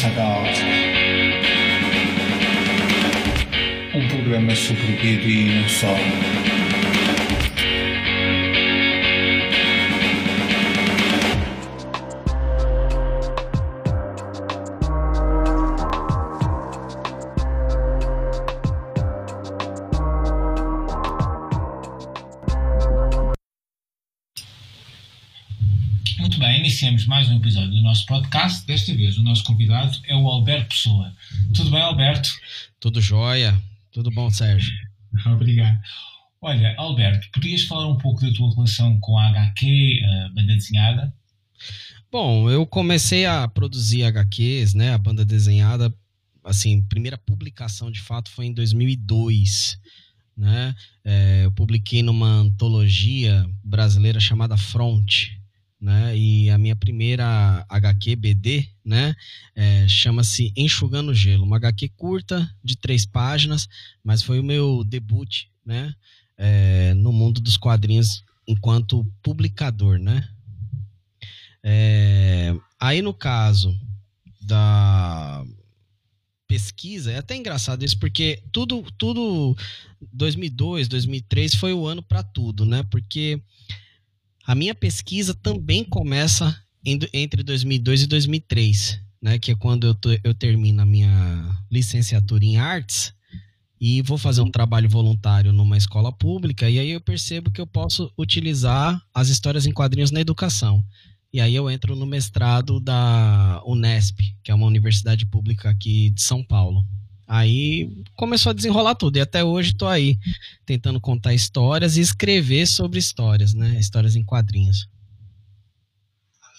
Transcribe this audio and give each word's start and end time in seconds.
Sagal. 0.00 0.44
Um 3.94 4.08
programa 4.08 4.56
sobre 4.56 4.82
o 4.82 4.96
BD 4.96 5.28
e 5.28 5.60
não 5.60 5.68
só. 5.68 5.94
Muito 26.18 26.38
bem, 26.38 26.60
iniciamos 26.60 27.04
mais 27.04 27.28
um 27.28 27.36
episódio 27.36 27.68
do 27.68 27.82
nosso 27.82 28.06
podcast. 28.06 28.59
Nosso 29.40 29.44
convidado 29.44 29.98
é 30.04 30.14
o 30.14 30.28
Alberto 30.28 30.68
Pessoa. 30.68 31.12
Tudo 31.54 31.70
bem, 31.70 31.80
Alberto? 31.80 32.28
Tudo 32.78 33.00
jóia. 33.00 33.58
Tudo 33.90 34.10
bom, 34.10 34.30
Sérgio? 34.30 34.72
Obrigado. 35.26 35.80
Olha, 36.42 36.74
Alberto, 36.76 37.28
podias 37.32 37.62
falar 37.62 37.88
um 37.88 37.96
pouco 37.96 38.20
da 38.20 38.32
tua 38.32 38.54
relação 38.54 38.98
com 39.00 39.18
a 39.18 39.28
HQ, 39.28 40.00
a 40.04 40.28
banda 40.28 40.54
desenhada? 40.54 41.14
Bom, 42.12 42.50
eu 42.50 42.66
comecei 42.66 43.24
a 43.24 43.48
produzir 43.48 44.04
HQs, 44.04 44.74
né, 44.74 44.92
a 44.92 44.98
banda 44.98 45.24
desenhada, 45.24 45.94
assim, 46.44 46.82
primeira 46.82 47.16
publicação 47.16 47.90
de 47.90 48.00
fato 48.00 48.30
foi 48.30 48.46
em 48.46 48.52
2002, 48.52 49.78
né? 50.36 50.74
É, 51.04 51.44
eu 51.44 51.52
publiquei 51.52 52.02
numa 52.02 52.28
antologia 52.28 53.46
brasileira 53.62 54.18
chamada 54.18 54.56
Front, 54.56 55.28
né? 55.80 56.16
E 56.16 56.50
a 56.50 56.58
minha 56.58 56.76
primeira 56.76 57.64
HQ 57.68 58.16
BD, 58.16 58.68
né? 58.84 59.14
É, 59.54 59.86
Chama-se 59.88 60.52
Enxugando 60.56 61.14
Gelo, 61.14 61.44
uma 61.44 61.56
HQ 61.56 61.88
curta 61.96 62.48
de 62.62 62.76
três 62.76 63.06
páginas, 63.06 63.68
mas 64.04 64.22
foi 64.22 64.38
o 64.38 64.44
meu 64.44 64.84
debut, 64.84 65.44
né? 65.64 65.94
É, 66.36 66.94
no 66.94 67.12
mundo 67.12 67.40
dos 67.40 67.56
quadrinhos 67.56 68.22
enquanto 68.46 69.06
publicador, 69.22 69.98
né? 69.98 70.28
É, 71.62 72.54
aí 72.78 73.00
no 73.02 73.14
caso 73.14 73.78
da 74.40 75.44
pesquisa, 76.46 77.12
é 77.12 77.18
até 77.18 77.36
engraçado 77.36 77.84
isso, 77.84 77.96
porque 77.98 78.42
tudo, 78.50 78.82
tudo 78.98 79.56
2002, 80.12 80.88
2003 80.88 81.54
foi 81.54 81.72
o 81.72 81.86
ano 81.86 82.02
para 82.02 82.24
tudo, 82.24 82.64
né? 82.64 82.82
Porque 82.90 83.40
a 84.50 84.54
minha 84.56 84.74
pesquisa 84.74 85.32
também 85.32 85.84
começa 85.84 86.60
entre 86.84 87.44
2002 87.44 88.02
e 88.02 88.06
2003, 88.08 89.00
né? 89.22 89.38
Que 89.38 89.52
é 89.52 89.54
quando 89.54 89.86
eu, 89.86 89.96
eu 90.24 90.34
termino 90.34 90.82
a 90.82 90.84
minha 90.84 91.56
licenciatura 91.70 92.44
em 92.44 92.56
artes 92.56 93.14
e 93.80 94.02
vou 94.02 94.18
fazer 94.18 94.40
um 94.40 94.50
trabalho 94.50 94.88
voluntário 94.88 95.52
numa 95.52 95.76
escola 95.76 96.10
pública 96.10 96.68
e 96.68 96.80
aí 96.80 96.90
eu 96.90 97.00
percebo 97.00 97.48
que 97.52 97.60
eu 97.60 97.66
posso 97.66 98.12
utilizar 98.18 99.00
as 99.14 99.28
histórias 99.28 99.66
em 99.66 99.72
quadrinhos 99.72 100.10
na 100.10 100.20
educação. 100.20 100.84
E 101.32 101.40
aí 101.40 101.54
eu 101.54 101.70
entro 101.70 101.94
no 101.94 102.04
mestrado 102.04 102.80
da 102.80 103.62
Unesp, 103.64 104.18
que 104.42 104.50
é 104.50 104.54
uma 104.54 104.66
universidade 104.66 105.26
pública 105.26 105.70
aqui 105.70 106.10
de 106.10 106.22
São 106.22 106.42
Paulo. 106.42 106.84
Aí 107.32 107.88
começou 108.16 108.50
a 108.50 108.52
desenrolar 108.52 108.96
tudo 108.96 109.16
e 109.16 109.20
até 109.20 109.44
hoje 109.44 109.70
estou 109.70 109.86
aí 109.86 110.18
tentando 110.66 111.00
contar 111.00 111.32
histórias 111.32 111.96
e 111.96 112.00
escrever 112.00 112.66
sobre 112.66 112.98
histórias, 112.98 113.54
né? 113.54 113.78
Histórias 113.78 114.16
em 114.16 114.24
quadrinhos. 114.24 114.88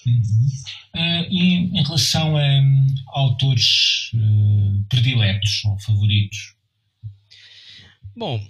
Uhum. 0.08 0.48
Uh, 0.96 1.28
e 1.30 1.54
em 1.78 1.84
relação 1.84 2.38
a 2.38 2.42
um, 2.42 2.88
autores 3.08 4.12
uh, 4.14 4.86
prediletos 4.88 5.62
ou 5.66 5.78
favoritos? 5.80 6.56
Bom, 8.16 8.42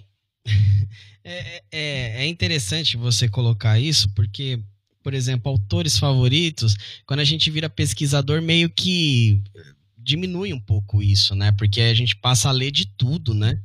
é, 1.24 1.62
é, 1.72 2.24
é 2.24 2.26
interessante 2.28 2.96
você 2.96 3.28
colocar 3.28 3.80
isso 3.80 4.08
porque 4.10 4.60
por 5.02 5.14
exemplo, 5.14 5.50
autores 5.50 5.98
favoritos, 5.98 6.76
quando 7.04 7.18
a 7.18 7.24
gente 7.24 7.50
vira 7.50 7.68
pesquisador, 7.68 8.40
meio 8.40 8.70
que 8.70 9.42
diminui 10.02 10.52
um 10.52 10.60
pouco 10.60 11.02
isso, 11.02 11.34
né? 11.34 11.52
Porque 11.52 11.80
a 11.80 11.94
gente 11.94 12.16
passa 12.16 12.48
a 12.48 12.52
ler 12.52 12.70
de 12.70 12.86
tudo, 12.86 13.34
né? 13.34 13.58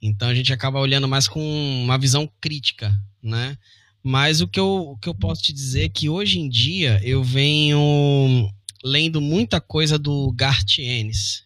Então 0.00 0.28
a 0.28 0.34
gente 0.34 0.52
acaba 0.52 0.78
olhando 0.78 1.08
mais 1.08 1.26
com 1.28 1.40
uma 1.82 1.98
visão 1.98 2.30
crítica, 2.40 2.94
né? 3.22 3.56
Mas 4.02 4.40
o 4.40 4.48
que 4.48 4.60
eu, 4.60 4.90
o 4.90 4.96
que 4.96 5.08
eu 5.08 5.14
posso 5.14 5.42
te 5.42 5.52
dizer 5.52 5.84
é 5.84 5.88
que 5.88 6.08
hoje 6.08 6.38
em 6.38 6.48
dia 6.48 7.00
eu 7.04 7.22
venho 7.22 8.48
lendo 8.82 9.20
muita 9.20 9.60
coisa 9.60 9.98
do 9.98 10.32
Garth 10.32 10.78
Ennis. 10.78 11.44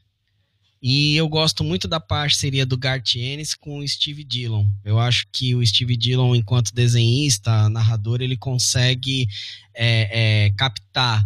E 0.83 1.15
eu 1.17 1.29
gosto 1.29 1.63
muito 1.63 1.87
da 1.87 2.01
parceria 2.01 2.67
do 2.67 2.77
Garth 2.77 3.15
Ennis 3.15 3.55
com 3.55 3.79
o 3.79 3.89
Steve 3.89 4.25
Dillon. 4.25 4.67
Eu 4.85 4.99
acho 4.99 5.27
que 5.33 5.55
o 5.55 5.65
Steve 5.65 5.97
Dillon, 5.97 6.35
enquanto 6.35 6.75
desenhista, 6.75 7.69
narrador, 7.69 8.21
ele 8.21 8.37
consegue 8.37 9.29
é, 9.73 10.47
é, 10.47 10.51
captar 10.51 11.25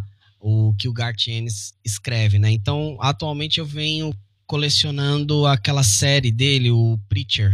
o 0.49 0.73
que 0.75 0.87
o 0.87 0.93
Garth 0.93 1.27
Ennis 1.27 1.75
escreve, 1.85 2.39
né? 2.39 2.53
Então, 2.53 2.97
atualmente 3.01 3.59
eu 3.59 3.67
venho 3.67 4.17
colecionando 4.47 5.45
aquela 5.45 5.83
série 5.83 6.31
dele, 6.31 6.71
o 6.71 6.97
Preacher. 7.09 7.53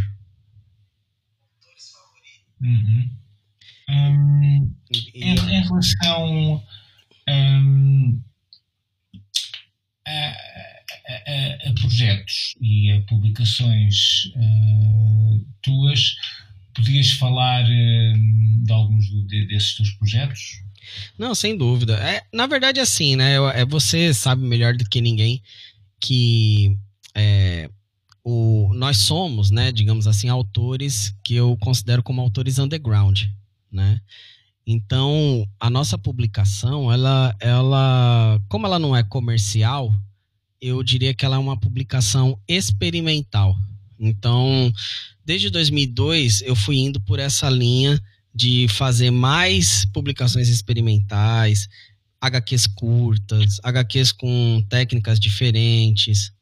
Uhum. 2.61 3.11
Um, 3.89 4.77
em, 5.15 5.31
em, 5.31 5.63
relação 5.63 6.63
um, 7.31 8.23
a, 10.07 10.11
a, 10.11 11.71
a, 11.71 11.75
projetos 11.81 12.55
e 12.61 12.93
a 12.93 13.01
publicações 13.07 14.27
uh, 14.37 15.47
tuas, 15.63 16.15
podias 16.75 17.11
falar 17.13 17.65
uh, 17.65 18.65
de 18.65 18.71
alguns 18.71 19.07
de, 19.07 19.47
desses 19.47 19.77
teus 19.77 19.91
projetos? 19.93 20.63
Não, 21.19 21.35
sem 21.35 21.57
dúvida. 21.57 21.95
É, 21.95 22.23
na 22.33 22.47
verdade, 22.47 22.81
é 22.81 22.83
assim, 22.83 23.17
né? 23.17 23.35
É, 23.55 23.65
você 23.65 24.13
sabe 24.13 24.43
melhor 24.43 24.75
do 24.77 24.89
que 24.89 25.01
ninguém 25.01 25.43
que 26.01 26.77
é, 27.15 27.71
o, 28.25 28.73
nós 28.75 28.99
somos, 28.99 29.51
né, 29.51 29.71
digamos 29.71 30.07
assim, 30.07 30.29
autores 30.29 31.15
que 31.25 31.35
eu 31.35 31.57
considero 31.59 32.03
como 32.03 32.21
autores 32.21 32.59
underground, 32.59 33.23
né? 33.71 34.01
Então, 34.67 35.47
a 35.59 35.69
nossa 35.69 35.99
publicação, 35.99 36.93
ela, 36.93 37.35
ela, 37.41 38.41
como 38.49 38.67
ela 38.67 38.79
não 38.79 38.97
é 38.97 39.03
comercial, 39.03 39.93
eu 40.61 40.83
diria 40.85 41.13
que 41.13 41.25
ela 41.25 41.37
é 41.37 41.39
uma 41.39 41.59
publicação 41.59 42.39
experimental. 42.47 43.57
Então, 43.99 44.73
desde 45.25 45.51
2002, 45.51 46.43
eu 46.43 46.55
fui 46.55 46.77
indo 46.77 47.01
por 47.01 47.19
essa 47.19 47.51
linha 47.51 48.01
de 48.35 48.67
fazer 48.69 49.11
mais 49.11 49.85
publicações 49.87 50.49
experimentais, 50.49 51.69
HQs 52.21 52.67
curtas, 52.69 53.59
HQs 53.63 54.13
com 54.13 54.65
técnicas 54.69 55.19
diferentes. 55.19 56.33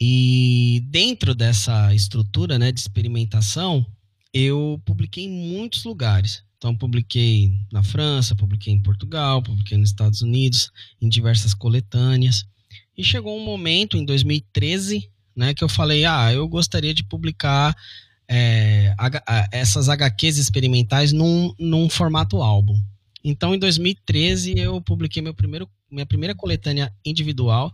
E 0.00 0.82
dentro 0.88 1.34
dessa 1.34 1.94
estrutura 1.94 2.58
né, 2.58 2.72
de 2.72 2.80
experimentação, 2.80 3.86
eu 4.32 4.80
publiquei 4.84 5.24
em 5.24 5.30
muitos 5.30 5.84
lugares. 5.84 6.42
Então, 6.56 6.76
publiquei 6.76 7.52
na 7.72 7.82
França, 7.82 8.36
publiquei 8.36 8.72
em 8.72 8.80
Portugal, 8.80 9.42
publiquei 9.42 9.76
nos 9.76 9.90
Estados 9.90 10.22
Unidos, 10.22 10.70
em 11.00 11.08
diversas 11.08 11.54
coletâneas. 11.54 12.44
E 12.96 13.02
chegou 13.02 13.36
um 13.36 13.44
momento, 13.44 13.96
em 13.96 14.04
2013, 14.04 15.10
né, 15.34 15.54
que 15.54 15.64
eu 15.64 15.68
falei: 15.68 16.04
ah, 16.04 16.32
eu 16.32 16.46
gostaria 16.46 16.94
de 16.94 17.02
publicar 17.02 17.76
é, 18.34 18.94
essas 19.52 19.90
HQs 19.90 20.38
experimentais 20.38 21.12
num, 21.12 21.54
num 21.58 21.90
formato 21.90 22.40
álbum. 22.40 22.80
Então, 23.22 23.54
em 23.54 23.58
2013, 23.58 24.54
eu 24.58 24.80
publiquei 24.80 25.22
meu 25.22 25.34
primeiro, 25.34 25.68
minha 25.90 26.06
primeira 26.06 26.34
coletânea 26.34 26.90
individual, 27.04 27.70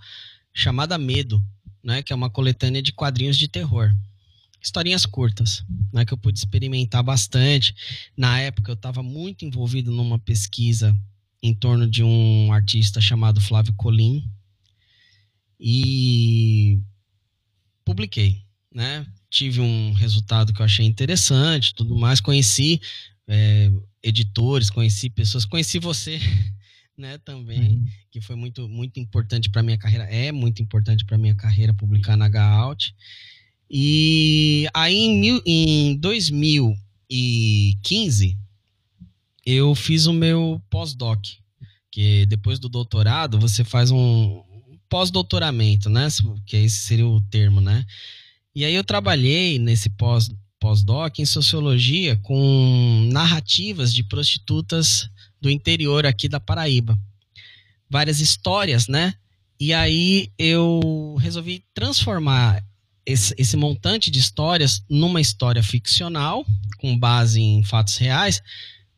chamada 0.53 0.99
Medo, 0.99 1.41
né, 1.83 2.03
que 2.03 2.13
é 2.13 2.17
uma 2.17 2.29
coletânea 2.29 2.83
de 2.83 2.93
quadrinhos 2.93 3.39
de 3.39 3.47
terror. 3.47 3.91
Historinhas 4.61 5.07
curtas, 5.07 5.65
né, 5.93 6.05
que 6.05 6.13
eu 6.13 6.19
pude 6.19 6.41
experimentar 6.41 7.05
bastante. 7.05 7.73
Na 8.17 8.41
época, 8.41 8.73
eu 8.73 8.75
estava 8.75 9.01
muito 9.01 9.45
envolvido 9.45 9.93
numa 9.93 10.19
pesquisa 10.19 10.95
em 11.41 11.55
torno 11.55 11.89
de 11.89 12.03
um 12.03 12.53
artista 12.53 13.01
chamado 13.01 13.41
Flávio 13.41 13.73
Colim. 13.75 14.29
E 15.61 16.81
publiquei, 17.85 18.43
né? 18.75 19.07
Tive 19.31 19.61
um 19.61 19.93
resultado 19.93 20.53
que 20.53 20.61
eu 20.61 20.65
achei 20.65 20.87
interessante, 20.87 21.75
tudo 21.75 21.97
mais. 21.97 22.21
Conheci 22.21 22.81
é, 23.27 23.71
editores, 24.03 24.71
conheci 24.71 25.11
pessoas, 25.11 25.45
conheci 25.45 25.79
você, 25.79 26.19
né, 26.97 27.19
também, 27.19 27.77
uhum. 27.77 27.85
que 28.11 28.21
foi 28.21 28.37
muito, 28.37 28.69
muito 28.69 28.99
importante 28.99 29.51
para 29.51 29.63
minha 29.63 29.79
carreira. 29.79 30.05
É 30.05 30.33
muito 30.33 30.63
importante 30.63 31.05
para 31.05 31.19
minha 31.19 31.35
carreira 31.35 31.75
publicar 31.75 32.17
na 32.17 32.27
H-Out. 32.27 32.95
E 33.71 34.67
aí 34.73 34.97
em, 34.97 35.21
mil, 35.21 35.43
em 35.45 35.95
2015 35.97 38.39
eu 39.45 39.75
fiz 39.75 40.07
o 40.07 40.13
meu 40.13 40.63
pós-doc, 40.71 41.21
que 41.91 42.25
depois 42.27 42.59
do 42.59 42.69
doutorado 42.69 43.39
você 43.39 43.65
faz 43.65 43.91
um, 43.91 44.43
pós-doutoramento, 44.89 45.91
né? 45.91 46.09
Que 46.47 46.57
esse 46.57 46.81
seria 46.81 47.07
o 47.07 47.21
termo, 47.21 47.61
né? 47.61 47.85
E 48.59 48.65
aí 48.65 48.75
eu 48.75 48.83
trabalhei 48.83 49.57
nesse 49.57 49.89
pós 49.89 50.29
pós-doc 50.59 51.21
em 51.21 51.25
sociologia 51.25 52.17
com 52.25 53.09
narrativas 53.13 53.95
de 53.95 54.03
prostitutas 54.03 55.09
do 55.41 55.49
interior 55.49 56.05
aqui 56.05 56.29
da 56.29 56.41
Paraíba. 56.41 56.99
Várias 57.89 58.19
histórias, 58.19 58.89
né? 58.89 59.15
E 59.61 59.73
aí 59.73 60.33
eu 60.37 61.17
resolvi 61.21 61.63
transformar 61.73 62.61
esse, 63.07 63.33
esse, 63.39 63.57
montante 63.57 64.11
de 64.11 64.19
histórias 64.19 64.83
numa 64.91 65.21
história 65.21 65.63
ficcional, 65.63 66.45
com 66.79 66.99
base 66.99 67.41
em 67.41 67.63
fatos 67.63 67.97
reais, 67.97 68.43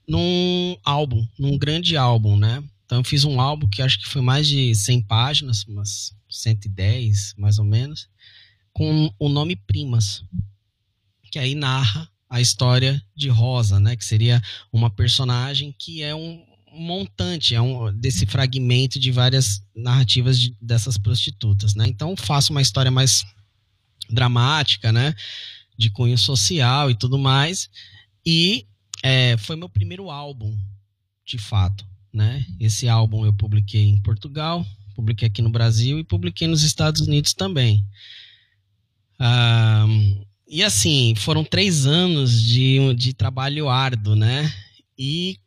num 0.08 0.74
álbum, 0.82 1.28
num 1.38 1.58
grande 1.58 1.98
álbum, 1.98 2.34
né? 2.34 2.64
Então 2.86 3.00
eu 3.00 3.04
fiz 3.04 3.26
um 3.26 3.38
álbum 3.38 3.68
que 3.68 3.82
acho 3.82 4.00
que 4.00 4.08
foi 4.08 4.22
mais 4.22 4.48
de 4.48 4.74
100 4.74 5.02
páginas, 5.02 5.64
umas 5.64 6.14
110 6.30 7.34
mais 7.36 7.58
ou 7.58 7.64
menos, 7.66 8.08
com 8.72 9.12
o 9.18 9.28
nome 9.28 9.56
Primas, 9.56 10.24
que 11.30 11.38
aí 11.38 11.54
narra 11.54 12.10
a 12.28 12.40
história 12.40 13.02
de 13.14 13.28
Rosa, 13.28 13.80
né? 13.80 13.96
Que 13.96 14.04
seria 14.04 14.40
uma 14.72 14.88
personagem 14.88 15.74
que 15.76 16.02
é 16.02 16.14
um 16.14 16.44
montante, 16.72 17.54
é 17.54 17.60
um 17.60 17.92
desse 17.92 18.24
fragmento 18.26 18.98
de 19.00 19.10
várias 19.10 19.62
narrativas 19.74 20.38
de, 20.38 20.56
dessas 20.60 20.96
prostitutas, 20.96 21.74
né? 21.74 21.86
Então 21.88 22.16
faço 22.16 22.52
uma 22.52 22.62
história 22.62 22.90
mais 22.90 23.24
dramática, 24.08 24.92
né? 24.92 25.14
De 25.76 25.90
cunho 25.90 26.16
social 26.16 26.90
e 26.90 26.94
tudo 26.94 27.18
mais. 27.18 27.68
E 28.24 28.66
é, 29.02 29.36
foi 29.38 29.56
meu 29.56 29.68
primeiro 29.68 30.10
álbum, 30.10 30.56
de 31.26 31.38
fato, 31.38 31.84
né? 32.12 32.44
Esse 32.60 32.88
álbum 32.88 33.24
eu 33.24 33.32
publiquei 33.32 33.88
em 33.88 34.00
Portugal, 34.02 34.64
publiquei 34.94 35.26
aqui 35.26 35.42
no 35.42 35.50
Brasil 35.50 35.98
e 35.98 36.04
publiquei 36.04 36.46
nos 36.46 36.62
Estados 36.62 37.00
Unidos 37.00 37.34
também. 37.34 37.84
E 40.48 40.62
assim, 40.62 41.14
foram 41.16 41.44
três 41.44 41.86
anos 41.86 42.42
de, 42.42 42.94
de 42.94 43.12
trabalho 43.12 43.68
árduo, 43.68 44.16
né? 44.16 44.52
E 44.98 45.38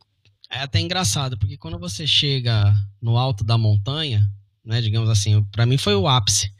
é 0.50 0.60
até 0.60 0.80
engraçado, 0.80 1.36
porque 1.36 1.56
quando 1.56 1.78
você 1.78 2.06
chega 2.06 2.74
no 3.02 3.18
alto 3.18 3.42
da 3.42 3.58
montanha, 3.58 4.24
né, 4.64 4.80
digamos 4.80 5.10
assim, 5.10 5.42
para 5.44 5.66
mim 5.66 5.76
foi 5.76 5.94
o 5.94 6.08
ápice. 6.08 6.52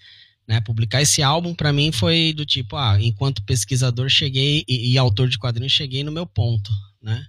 Né, 0.47 0.61
publicar 0.61 1.01
esse 1.01 1.23
álbum 1.23 1.55
para 1.55 1.73
mim 1.73 1.91
foi 1.91 2.35
do 2.35 2.45
tipo, 2.45 2.77
ah, 2.77 2.99
enquanto 3.01 3.43
pesquisador 3.45 4.11
cheguei 4.11 4.63
e, 4.69 4.93
e, 4.93 4.99
autor 4.99 5.27
de 5.27 5.39
quadrinhos 5.39 5.73
cheguei 5.73 6.05
no 6.05 6.13
meu 6.13 6.27
ponto, 6.27 6.71
né? 7.01 7.27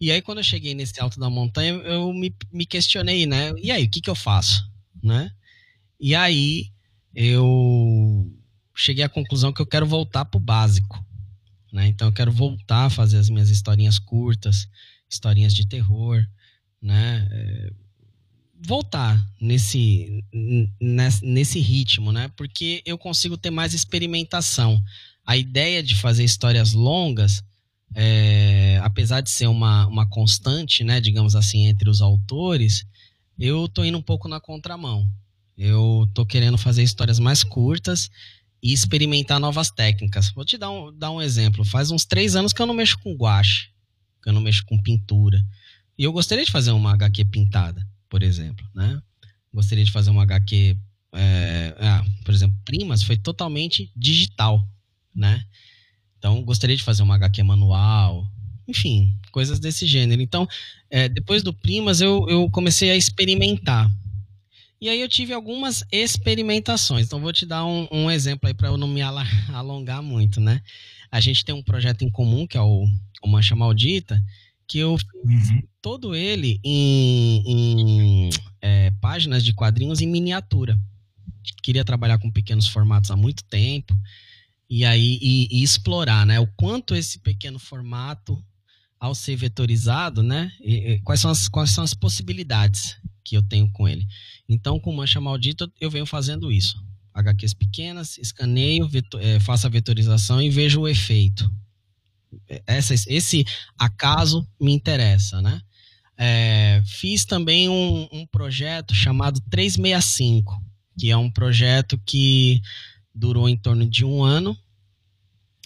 E 0.00 0.10
aí 0.10 0.22
quando 0.22 0.38
eu 0.38 0.44
cheguei 0.44 0.74
nesse 0.74 0.98
alto 0.98 1.20
da 1.20 1.28
montanha, 1.28 1.74
eu 1.74 2.10
me, 2.10 2.34
me 2.50 2.64
questionei, 2.64 3.26
né? 3.26 3.52
E 3.62 3.70
aí, 3.70 3.84
o 3.84 3.90
que 3.90 4.00
que 4.00 4.08
eu 4.08 4.14
faço, 4.14 4.66
né? 5.02 5.30
E 6.00 6.14
aí 6.14 6.70
eu 7.14 8.32
cheguei 8.78 9.02
à 9.02 9.08
conclusão 9.08 9.52
que 9.52 9.60
eu 9.60 9.66
quero 9.66 9.86
voltar 9.86 10.24
pro 10.24 10.38
básico, 10.38 11.04
né? 11.72 11.88
Então 11.88 12.08
eu 12.08 12.12
quero 12.12 12.30
voltar 12.30 12.86
a 12.86 12.90
fazer 12.90 13.18
as 13.18 13.28
minhas 13.28 13.50
historinhas 13.50 13.98
curtas, 13.98 14.68
historinhas 15.10 15.52
de 15.52 15.66
terror, 15.66 16.24
né? 16.80 17.28
É, 17.30 17.72
voltar 18.60 19.20
nesse, 19.40 20.24
nesse 21.22 21.58
ritmo, 21.58 22.12
né? 22.12 22.30
Porque 22.36 22.80
eu 22.86 22.96
consigo 22.96 23.36
ter 23.36 23.50
mais 23.50 23.74
experimentação. 23.74 24.80
A 25.26 25.36
ideia 25.36 25.82
de 25.82 25.94
fazer 25.96 26.24
histórias 26.24 26.72
longas, 26.72 27.42
é, 27.94 28.80
apesar 28.82 29.20
de 29.20 29.30
ser 29.30 29.48
uma, 29.48 29.86
uma 29.86 30.08
constante, 30.08 30.84
né, 30.84 31.00
digamos 31.00 31.36
assim, 31.36 31.66
entre 31.66 31.90
os 31.90 32.00
autores, 32.00 32.86
eu 33.38 33.68
tô 33.68 33.84
indo 33.84 33.98
um 33.98 34.02
pouco 34.02 34.28
na 34.28 34.40
contramão. 34.40 35.06
Eu 35.56 36.08
tô 36.14 36.24
querendo 36.24 36.56
fazer 36.56 36.82
histórias 36.82 37.18
mais 37.18 37.42
curtas 37.42 38.08
e 38.62 38.72
experimentar 38.72 39.38
novas 39.38 39.70
técnicas. 39.70 40.30
Vou 40.30 40.44
te 40.44 40.58
dar 40.58 40.70
um, 40.70 40.92
dar 40.96 41.10
um 41.10 41.22
exemplo. 41.22 41.64
Faz 41.64 41.90
uns 41.90 42.04
três 42.04 42.36
anos 42.36 42.52
que 42.52 42.60
eu 42.60 42.66
não 42.66 42.74
mexo 42.74 42.98
com 42.98 43.14
guache, 43.14 43.70
que 44.22 44.28
eu 44.28 44.32
não 44.32 44.40
mexo 44.40 44.64
com 44.66 44.80
pintura. 44.82 45.40
E 45.96 46.04
eu 46.04 46.12
gostaria 46.12 46.44
de 46.44 46.50
fazer 46.50 46.72
uma 46.72 46.92
HQ 46.92 47.24
pintada 47.26 47.86
por 48.08 48.22
exemplo, 48.22 48.66
né? 48.74 49.00
Gostaria 49.52 49.84
de 49.84 49.92
fazer 49.92 50.10
uma 50.10 50.22
HQ, 50.22 50.76
é, 51.14 51.74
ah, 51.78 52.04
por 52.24 52.34
exemplo, 52.34 52.56
Primas 52.64 53.02
foi 53.02 53.16
totalmente 53.16 53.90
digital, 53.94 54.66
né? 55.14 55.44
Então, 56.18 56.42
gostaria 56.42 56.76
de 56.76 56.82
fazer 56.82 57.02
uma 57.02 57.14
HQ 57.14 57.42
manual, 57.42 58.26
enfim, 58.66 59.14
coisas 59.30 59.58
desse 59.58 59.86
gênero. 59.86 60.20
Então, 60.20 60.46
é, 60.90 61.08
depois 61.08 61.42
do 61.42 61.52
Primas, 61.52 62.00
eu, 62.00 62.26
eu 62.28 62.50
comecei 62.50 62.90
a 62.90 62.96
experimentar. 62.96 63.90
E 64.80 64.88
aí 64.88 65.00
eu 65.00 65.08
tive 65.08 65.32
algumas 65.32 65.84
experimentações. 65.90 67.06
Então, 67.06 67.20
vou 67.20 67.32
te 67.32 67.44
dar 67.44 67.64
um, 67.66 67.88
um 67.90 68.10
exemplo 68.10 68.46
aí 68.46 68.54
para 68.54 68.68
eu 68.68 68.76
não 68.76 68.88
me 68.88 69.02
alongar 69.52 70.02
muito, 70.02 70.40
né? 70.40 70.62
A 71.10 71.20
gente 71.20 71.44
tem 71.44 71.54
um 71.54 71.62
projeto 71.62 72.02
em 72.02 72.10
comum, 72.10 72.46
que 72.46 72.56
é 72.56 72.60
o, 72.60 72.86
o 73.22 73.28
Mancha 73.28 73.56
Maldita, 73.56 74.22
que 74.68 74.78
eu 74.78 74.96
fiz 74.98 75.50
uhum. 75.50 75.62
todo 75.80 76.14
ele 76.14 76.60
em, 76.62 77.42
em 77.46 78.30
é, 78.60 78.90
páginas 79.00 79.42
de 79.42 79.54
quadrinhos 79.54 80.00
em 80.00 80.06
miniatura. 80.06 80.78
Queria 81.62 81.84
trabalhar 81.84 82.18
com 82.18 82.30
pequenos 82.30 82.68
formatos 82.68 83.10
há 83.10 83.16
muito 83.16 83.42
tempo 83.44 83.96
e 84.68 84.84
aí 84.84 85.18
e, 85.22 85.48
e 85.50 85.62
explorar, 85.62 86.26
né, 86.26 86.38
o 86.38 86.46
quanto 86.46 86.94
esse 86.94 87.18
pequeno 87.20 87.58
formato 87.58 88.44
ao 89.00 89.14
ser 89.14 89.36
vetorizado, 89.36 90.22
né, 90.22 90.52
e, 90.60 90.74
e, 90.74 91.00
quais 91.00 91.20
são 91.20 91.30
as 91.30 91.48
quais 91.48 91.70
são 91.70 91.82
as 91.82 91.94
possibilidades 91.94 92.96
que 93.24 93.36
eu 93.36 93.42
tenho 93.42 93.70
com 93.72 93.88
ele. 93.88 94.06
Então, 94.48 94.80
com 94.80 94.92
Mancha 94.92 95.20
Maldita 95.20 95.70
eu 95.80 95.90
venho 95.90 96.06
fazendo 96.06 96.50
isso. 96.50 96.82
HQs 97.12 97.54
pequenas, 97.54 98.16
escaneio, 98.18 98.88
vetor, 98.88 99.20
é, 99.22 99.40
faço 99.40 99.66
a 99.66 99.70
vetorização 99.70 100.40
e 100.40 100.48
vejo 100.48 100.80
o 100.80 100.88
efeito 100.88 101.50
essa, 102.66 102.94
esse 102.94 103.44
acaso 103.78 104.46
me 104.60 104.72
interessa, 104.72 105.40
né? 105.40 105.60
É, 106.16 106.82
fiz 106.84 107.24
também 107.24 107.68
um, 107.68 108.08
um, 108.10 108.26
projeto 108.26 108.92
chamado 108.92 109.40
365, 109.50 110.60
que 110.98 111.10
é 111.10 111.16
um 111.16 111.30
projeto 111.30 111.96
que 112.04 112.60
durou 113.14 113.48
em 113.48 113.56
torno 113.56 113.88
de 113.88 114.04
um 114.04 114.24
ano 114.24 114.56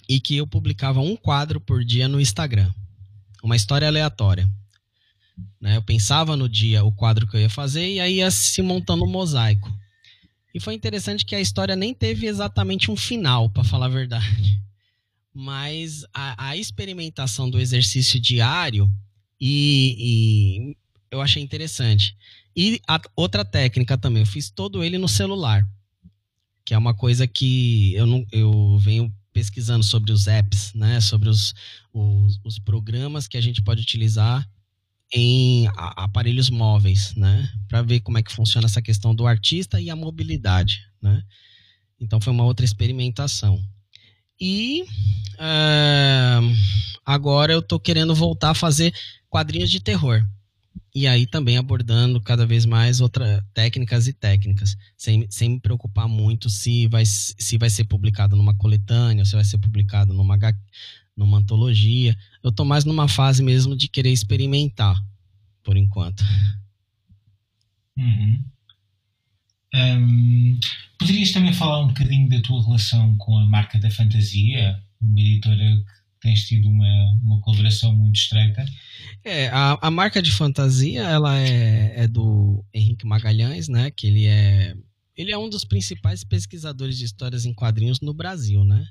e 0.07 0.19
que 0.19 0.35
eu 0.35 0.45
publicava 0.45 0.99
um 0.99 1.15
quadro 1.15 1.59
por 1.59 1.83
dia 1.83 2.07
no 2.07 2.21
Instagram, 2.21 2.71
uma 3.41 3.55
história 3.55 3.87
aleatória. 3.87 4.47
Né? 5.59 5.77
Eu 5.77 5.81
pensava 5.81 6.35
no 6.35 6.47
dia 6.47 6.83
o 6.83 6.91
quadro 6.91 7.27
que 7.27 7.35
eu 7.35 7.41
ia 7.41 7.49
fazer 7.49 7.87
e 7.87 7.99
aí 7.99 8.15
ia 8.15 8.31
se 8.31 8.61
montando 8.61 9.03
um 9.03 9.11
mosaico. 9.11 9.71
E 10.53 10.59
foi 10.59 10.73
interessante 10.73 11.25
que 11.25 11.35
a 11.35 11.41
história 11.41 11.75
nem 11.75 11.93
teve 11.93 12.27
exatamente 12.27 12.91
um 12.91 12.95
final, 12.95 13.49
para 13.49 13.63
falar 13.63 13.87
a 13.87 13.89
verdade 13.89 14.63
mas 15.33 16.05
a, 16.13 16.49
a 16.49 16.57
experimentação 16.57 17.49
do 17.49 17.59
exercício 17.59 18.19
diário 18.19 18.89
e, 19.41 19.95
e, 19.99 20.77
eu 21.09 21.21
achei 21.21 21.41
interessante. 21.41 22.15
E 22.55 22.79
outra 23.15 23.43
técnica 23.43 23.97
também, 23.97 24.21
eu 24.21 24.27
fiz 24.27 24.51
todo 24.51 24.83
ele 24.83 24.97
no 24.97 25.07
celular, 25.07 25.67
que 26.63 26.73
é 26.73 26.77
uma 26.77 26.93
coisa 26.93 27.25
que 27.27 27.93
eu, 27.95 28.05
não, 28.05 28.25
eu 28.31 28.77
venho 28.77 29.11
pesquisando 29.33 29.83
sobre 29.83 30.11
os 30.11 30.27
apps, 30.27 30.71
né, 30.75 31.01
sobre 31.01 31.27
os, 31.27 31.55
os, 31.91 32.39
os 32.43 32.59
programas 32.59 33.27
que 33.27 33.37
a 33.37 33.41
gente 33.41 33.61
pode 33.63 33.81
utilizar 33.81 34.47
em 35.13 35.67
aparelhos 35.77 36.49
móveis, 36.49 37.13
né, 37.15 37.47
para 37.67 37.83
ver 37.83 37.99
como 37.99 38.17
é 38.17 38.23
que 38.23 38.33
funciona 38.33 38.65
essa 38.65 38.81
questão 38.81 39.13
do 39.13 39.27
artista 39.27 39.79
e 39.79 39.89
a 39.89 39.95
mobilidade, 39.95 40.81
né. 41.01 41.21
Então 41.99 42.19
foi 42.19 42.33
uma 42.33 42.43
outra 42.43 42.65
experimentação. 42.65 43.63
E 44.39 44.83
uh, 45.35 46.55
agora 47.05 47.53
eu 47.53 47.61
tô 47.61 47.79
querendo 47.79 48.15
voltar 48.15 48.49
a 48.49 48.55
fazer 48.55 48.93
quadrinhos 49.29 49.69
de 49.69 49.79
terror. 49.79 50.25
E 50.95 51.07
aí 51.07 51.25
também 51.25 51.57
abordando 51.57 52.21
cada 52.21 52.45
vez 52.45 52.65
mais 52.65 53.01
outras 53.01 53.43
técnicas 53.51 54.07
e 54.07 54.13
técnicas, 54.13 54.77
sem, 54.95 55.25
sem 55.29 55.49
me 55.49 55.59
preocupar 55.59 56.07
muito 56.07 56.51
se 56.51 56.87
vai, 56.87 57.03
se 57.05 57.57
vai 57.57 57.69
ser 57.69 57.85
publicado 57.85 58.35
numa 58.35 58.53
coletânea, 58.53 59.21
ou 59.21 59.25
se 59.25 59.33
vai 59.33 59.43
ser 59.43 59.57
publicado 59.57 60.13
numa, 60.13 60.37
numa 61.17 61.39
antologia. 61.39 62.15
Eu 62.43 62.51
tô 62.51 62.63
mais 62.63 62.85
numa 62.85 63.07
fase 63.07 63.41
mesmo 63.41 63.75
de 63.75 63.87
querer 63.87 64.11
experimentar, 64.11 65.03
por 65.63 65.77
enquanto. 65.77 66.23
Uhum. 67.97 68.43
Um, 69.73 70.59
poderias 70.99 71.31
também 71.31 71.53
falar 71.53 71.81
um 71.81 71.87
bocadinho 71.87 72.29
da 72.29 72.39
tua 72.41 72.63
relação 72.63 73.17
com 73.17 73.35
a 73.39 73.45
marca 73.47 73.79
da 73.79 73.89
fantasia, 73.89 74.79
uma 75.01 75.19
editora 75.19 75.57
que 75.65 76.02
tens 76.23 76.47
tido 76.47 76.69
uma, 76.69 77.13
uma 77.21 77.41
colaboração 77.41 77.93
muito 77.93 78.15
estreita? 78.15 78.65
É, 79.23 79.49
a, 79.49 79.77
a 79.81 79.91
marca 79.91 80.21
de 80.21 80.31
fantasia, 80.31 81.03
ela 81.03 81.37
é, 81.37 82.03
é 82.03 82.07
do 82.07 82.63
Henrique 82.73 83.05
Magalhães, 83.05 83.67
né? 83.67 83.91
Que 83.91 84.07
ele 84.07 84.25
é, 84.25 84.73
ele 85.15 85.31
é 85.33 85.37
um 85.37 85.49
dos 85.49 85.65
principais 85.65 86.23
pesquisadores 86.23 86.97
de 86.97 87.05
histórias 87.05 87.45
em 87.45 87.53
quadrinhos 87.53 87.99
no 87.99 88.13
Brasil, 88.13 88.63
né? 88.63 88.87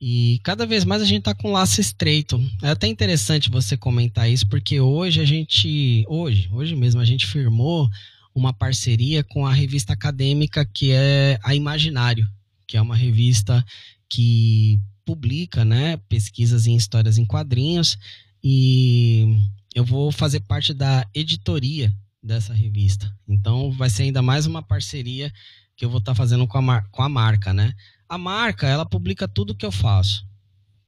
E 0.00 0.40
cada 0.42 0.66
vez 0.66 0.84
mais 0.84 1.00
a 1.00 1.06
gente 1.06 1.20
está 1.20 1.34
com 1.34 1.48
um 1.48 1.52
laço 1.52 1.80
estreito. 1.80 2.42
É 2.62 2.70
até 2.70 2.86
interessante 2.86 3.50
você 3.50 3.76
comentar 3.76 4.30
isso, 4.30 4.46
porque 4.48 4.80
hoje 4.80 5.20
a 5.20 5.24
gente. 5.24 6.04
Hoje, 6.08 6.48
hoje 6.50 6.74
mesmo, 6.74 7.00
a 7.00 7.04
gente 7.04 7.26
firmou 7.26 7.88
uma 8.34 8.52
parceria 8.52 9.24
com 9.24 9.46
a 9.46 9.52
revista 9.52 9.94
acadêmica 9.94 10.64
que 10.66 10.92
é 10.92 11.38
a 11.42 11.54
Imaginário, 11.54 12.26
que 12.66 12.76
é 12.76 12.82
uma 12.82 12.94
revista 12.94 13.64
que 14.08 14.78
publica 15.06 15.64
né, 15.64 15.96
pesquisas 16.08 16.66
em 16.66 16.76
histórias 16.76 17.16
em 17.16 17.24
quadrinhos 17.24 17.96
e 18.42 19.38
eu 19.74 19.84
vou 19.84 20.10
fazer 20.10 20.40
parte 20.40 20.74
da 20.74 21.06
editoria 21.14 21.94
dessa 22.22 22.52
revista. 22.52 23.10
Então 23.26 23.70
vai 23.70 23.88
ser 23.88 24.02
ainda 24.02 24.20
mais 24.20 24.46
uma 24.46 24.62
parceria 24.62 25.32
que 25.76 25.84
eu 25.84 25.88
vou 25.90 25.98
estar 25.98 26.12
tá 26.12 26.16
fazendo 26.16 26.46
com 26.46 26.58
a, 26.58 26.82
com 26.82 27.02
a 27.02 27.08
marca, 27.08 27.54
né? 27.54 27.72
A 28.08 28.18
marca, 28.18 28.66
ela 28.66 28.84
publica 28.84 29.28
tudo 29.28 29.54
que 29.54 29.64
eu 29.64 29.72
faço. 29.72 30.26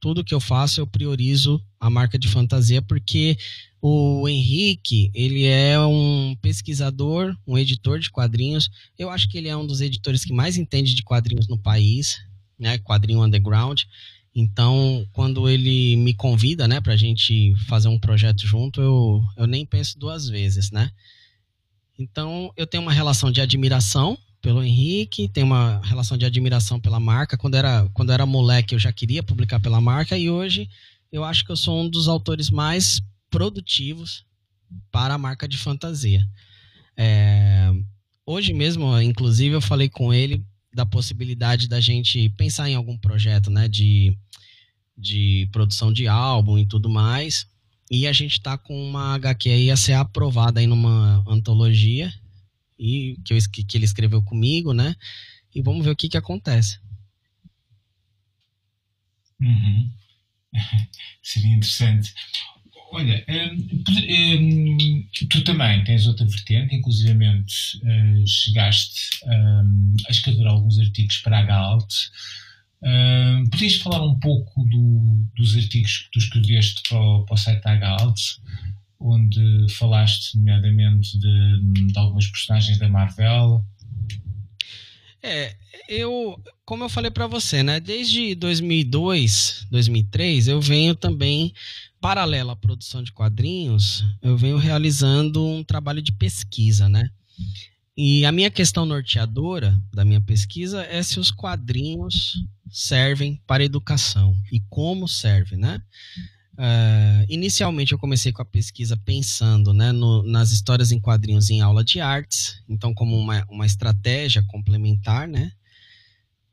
Tudo 0.01 0.23
que 0.23 0.33
eu 0.33 0.39
faço, 0.39 0.81
eu 0.81 0.87
priorizo 0.87 1.63
a 1.79 1.89
marca 1.89 2.17
de 2.17 2.27
fantasia, 2.27 2.81
porque 2.81 3.37
o 3.81 4.27
Henrique, 4.27 5.11
ele 5.13 5.45
é 5.45 5.79
um 5.79 6.35
pesquisador, 6.41 7.35
um 7.45 7.57
editor 7.57 7.99
de 7.99 8.09
quadrinhos. 8.09 8.69
Eu 8.97 9.09
acho 9.09 9.29
que 9.29 9.37
ele 9.37 9.49
é 9.49 9.55
um 9.55 9.67
dos 9.67 9.81
editores 9.81 10.23
que 10.25 10.33
mais 10.33 10.57
entende 10.57 10.95
de 10.95 11.03
quadrinhos 11.03 11.47
no 11.47 11.57
país, 11.57 12.17
né? 12.59 12.77
Quadrinho 12.79 13.23
underground. 13.23 13.81
Então, 14.35 15.07
quando 15.11 15.49
ele 15.49 15.95
me 15.97 16.13
convida, 16.13 16.67
né, 16.67 16.79
a 16.85 16.95
gente 16.95 17.55
fazer 17.67 17.87
um 17.87 17.99
projeto 17.99 18.45
junto, 18.45 18.79
eu, 18.79 19.23
eu 19.35 19.47
nem 19.47 19.65
penso 19.65 19.97
duas 19.97 20.27
vezes, 20.27 20.71
né? 20.71 20.91
Então, 21.97 22.51
eu 22.55 22.65
tenho 22.65 22.83
uma 22.83 22.93
relação 22.93 23.31
de 23.31 23.41
admiração 23.41 24.17
pelo 24.41 24.63
Henrique, 24.63 25.27
tenho 25.27 25.47
uma 25.47 25.81
relação 25.83 26.17
de 26.17 26.25
admiração 26.25 26.79
pela 26.79 26.99
marca. 26.99 27.37
Quando 27.37 27.55
era, 27.55 27.89
quando 27.93 28.11
era 28.11 28.25
moleque, 28.25 28.73
eu 28.73 28.79
já 28.79 28.93
queria 28.93 29.21
publicar 29.21 29.59
pela 29.59 29.81
marca 29.81 30.17
e 30.17 30.29
hoje 30.29 30.69
eu 31.11 31.23
acho 31.23 31.43
que 31.43 31.51
eu 31.51 31.57
sou 31.57 31.81
um 31.81 31.89
dos 31.89 32.07
autores 32.07 32.49
mais 32.49 33.01
produtivos 33.29 34.25
para 34.91 35.15
a 35.15 35.17
marca 35.17 35.47
de 35.47 35.57
fantasia. 35.57 36.25
É, 36.95 37.71
hoje 38.25 38.53
mesmo, 38.53 38.99
inclusive, 39.01 39.55
eu 39.55 39.61
falei 39.61 39.89
com 39.89 40.13
ele 40.13 40.45
da 40.73 40.85
possibilidade 40.85 41.67
da 41.67 41.79
gente 41.79 42.29
pensar 42.29 42.69
em 42.69 42.75
algum 42.75 42.97
projeto, 42.97 43.49
né, 43.49 43.67
de, 43.67 44.15
de 44.97 45.47
produção 45.51 45.91
de 45.91 46.07
álbum 46.07 46.57
e 46.57 46.65
tudo 46.65 46.89
mais. 46.89 47.47
E 47.91 48.05
a 48.05 48.13
gente 48.13 48.33
está 48.33 48.57
com 48.57 48.79
uma 48.87 49.15
HQ 49.15 49.49
aí 49.49 49.71
a 49.71 49.77
ser 49.77 49.93
aprovada 49.93 50.59
aí 50.59 50.67
numa 50.67 51.23
antologia 51.27 52.13
e 52.77 53.17
que, 53.25 53.33
eu, 53.33 53.37
que 53.51 53.77
ele 53.77 53.85
escreveu 53.85 54.21
comigo, 54.21 54.73
né? 54.73 54.95
E 55.53 55.61
vamos 55.61 55.83
ver 55.83 55.91
o 55.91 55.95
que, 55.95 56.07
que 56.07 56.17
acontece. 56.17 56.79
Uhum. 59.41 59.91
Seria 61.23 61.53
interessante. 61.53 62.13
Olha, 62.91 63.23
hum, 63.29 63.67
hum, 64.09 65.07
tu 65.29 65.43
também 65.43 65.83
tens 65.83 66.07
outra 66.07 66.25
vertente, 66.25 66.75
inclusivamente 66.75 67.77
uh, 67.77 68.27
chegaste 68.27 69.09
um, 69.25 69.95
a 70.07 70.11
escrever 70.11 70.47
alguns 70.47 70.79
artigos 70.79 71.17
para 71.17 71.39
a 71.39 71.43
Galt. 71.43 71.93
Uh, 72.81 73.47
podias 73.51 73.75
falar 73.75 74.03
um 74.03 74.17
pouco 74.19 74.63
do, 74.63 75.23
dos 75.35 75.55
artigos 75.55 75.99
que 75.99 76.11
tu 76.11 76.19
escreveste 76.19 76.81
para 76.89 76.99
o, 76.99 77.25
para 77.25 77.33
o 77.35 77.37
site 77.37 77.61
da 77.61 77.75
Galt, 77.75 78.19
onde 78.99 79.67
falaste, 79.69 80.35
nomeadamente, 80.37 81.17
de, 81.19 81.87
de 81.87 81.97
algumas 81.97 82.27
personagens 82.27 82.79
da 82.79 82.89
Marvel. 82.89 83.63
É, 85.21 85.55
eu, 85.87 86.41
como 86.65 86.85
eu 86.85 86.89
falei 86.89 87.11
para 87.11 87.27
você, 87.27 87.61
né, 87.61 87.79
desde 87.79 88.33
2002, 88.35 89.67
2003, 89.69 90.47
eu 90.47 90.61
venho 90.61 90.95
também 90.95 91.53
paralelo 91.99 92.51
à 92.51 92.55
produção 92.55 93.03
de 93.03 93.11
quadrinhos, 93.11 94.05
eu 94.21 94.37
venho 94.37 94.57
realizando 94.57 95.45
um 95.45 95.63
trabalho 95.63 96.01
de 96.01 96.11
pesquisa, 96.11 96.87
né? 96.87 97.09
E 97.95 98.25
a 98.25 98.31
minha 98.31 98.49
questão 98.49 98.85
norteadora 98.85 99.77
da 99.93 100.05
minha 100.05 100.21
pesquisa 100.21 100.83
é 100.83 101.03
se 101.03 101.19
os 101.19 101.31
quadrinhos 101.31 102.41
servem 102.71 103.41
para 103.45 103.63
educação 103.63 104.35
e 104.51 104.61
como 104.69 105.07
serve, 105.07 105.57
né? 105.57 105.81
Uh, 106.53 107.25
inicialmente 107.29 107.93
eu 107.93 107.99
comecei 107.99 108.31
com 108.31 108.41
a 108.41 108.45
pesquisa 108.45 108.97
pensando 108.97 109.73
né, 109.73 109.93
no, 109.93 110.23
nas 110.23 110.51
histórias 110.51 110.91
em 110.91 110.99
quadrinhos 110.99 111.49
em 111.49 111.61
aula 111.61 111.85
de 111.85 112.01
artes, 112.01 112.61
então 112.67 112.93
como 112.93 113.17
uma, 113.17 113.45
uma 113.49 113.65
estratégia 113.65 114.43
complementar, 114.47 115.27
né? 115.27 115.51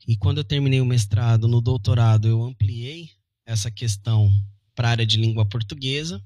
E 0.07 0.17
quando 0.17 0.39
eu 0.39 0.45
terminei 0.45 0.81
o 0.81 0.87
mestrado, 0.87 1.49
no 1.49 1.61
doutorado, 1.61 2.29
eu 2.29 2.43
ampliei 2.45 3.11
essa 3.45 3.71
questão 3.71 4.33
para 4.77 4.87
a 4.87 4.91
área 4.93 5.07
de 5.07 5.17
língua 5.17 5.45
portuguesa. 5.45 6.23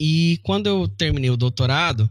E 0.00 0.40
quando 0.42 0.68
eu 0.68 0.88
terminei 0.88 1.28
o 1.28 1.36
doutorado, 1.36 2.10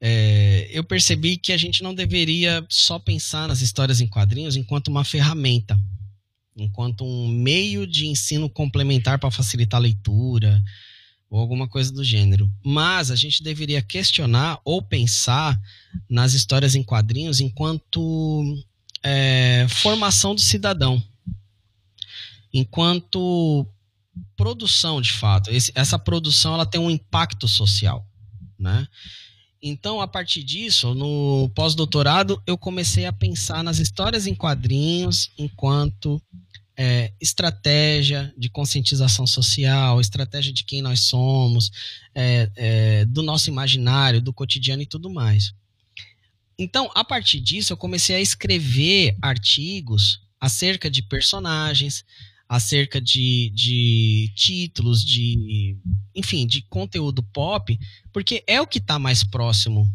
é, 0.00 0.68
eu 0.72 0.82
percebi 0.82 1.36
que 1.36 1.52
a 1.52 1.56
gente 1.56 1.82
não 1.82 1.94
deveria 1.94 2.66
só 2.68 2.98
pensar 2.98 3.46
nas 3.46 3.60
histórias 3.60 4.00
em 4.00 4.08
quadrinhos 4.08 4.56
enquanto 4.56 4.88
uma 4.88 5.04
ferramenta 5.04 5.78
enquanto 6.56 7.04
um 7.04 7.28
meio 7.28 7.86
de 7.86 8.06
ensino 8.06 8.48
complementar 8.48 9.18
para 9.18 9.30
facilitar 9.30 9.78
a 9.78 9.82
leitura 9.82 10.62
ou 11.28 11.38
alguma 11.38 11.68
coisa 11.68 11.92
do 11.92 12.02
gênero. 12.02 12.50
Mas 12.64 13.10
a 13.10 13.16
gente 13.16 13.42
deveria 13.42 13.80
questionar 13.80 14.60
ou 14.64 14.82
pensar 14.82 15.58
nas 16.08 16.34
histórias 16.34 16.74
em 16.74 16.82
quadrinhos 16.82 17.40
enquanto 17.40 18.64
é, 19.02 19.66
formação 19.68 20.34
do 20.34 20.40
cidadão, 20.40 21.02
enquanto 22.52 23.66
produção 24.36 25.00
de 25.00 25.12
fato. 25.12 25.50
Esse, 25.50 25.72
essa 25.74 25.98
produção 25.98 26.54
ela 26.54 26.66
tem 26.66 26.80
um 26.80 26.90
impacto 26.90 27.46
social, 27.46 28.06
né? 28.58 28.86
Então, 29.62 30.00
a 30.00 30.08
partir 30.08 30.42
disso, 30.42 30.94
no 30.94 31.50
pós-doutorado, 31.54 32.42
eu 32.46 32.56
comecei 32.56 33.04
a 33.04 33.12
pensar 33.12 33.62
nas 33.62 33.78
histórias 33.78 34.26
em 34.26 34.34
quadrinhos 34.34 35.30
enquanto 35.36 36.20
é, 36.76 37.12
estratégia 37.20 38.32
de 38.38 38.48
conscientização 38.48 39.26
social, 39.26 40.00
estratégia 40.00 40.50
de 40.50 40.64
quem 40.64 40.80
nós 40.80 41.00
somos, 41.00 41.70
é, 42.14 42.50
é, 42.56 43.04
do 43.04 43.22
nosso 43.22 43.50
imaginário, 43.50 44.22
do 44.22 44.32
cotidiano 44.32 44.80
e 44.80 44.86
tudo 44.86 45.10
mais. 45.10 45.52
Então, 46.58 46.90
a 46.94 47.04
partir 47.04 47.38
disso, 47.38 47.74
eu 47.74 47.76
comecei 47.76 48.16
a 48.16 48.20
escrever 48.20 49.14
artigos 49.20 50.22
acerca 50.40 50.90
de 50.90 51.02
personagens, 51.02 52.02
acerca 52.50 53.00
de, 53.00 53.48
de 53.54 54.32
títulos, 54.34 55.04
de 55.04 55.78
enfim, 56.12 56.48
de 56.48 56.62
conteúdo 56.62 57.22
pop, 57.22 57.78
porque 58.12 58.42
é 58.44 58.60
o 58.60 58.66
que 58.66 58.78
está 58.78 58.98
mais 58.98 59.22
próximo 59.22 59.88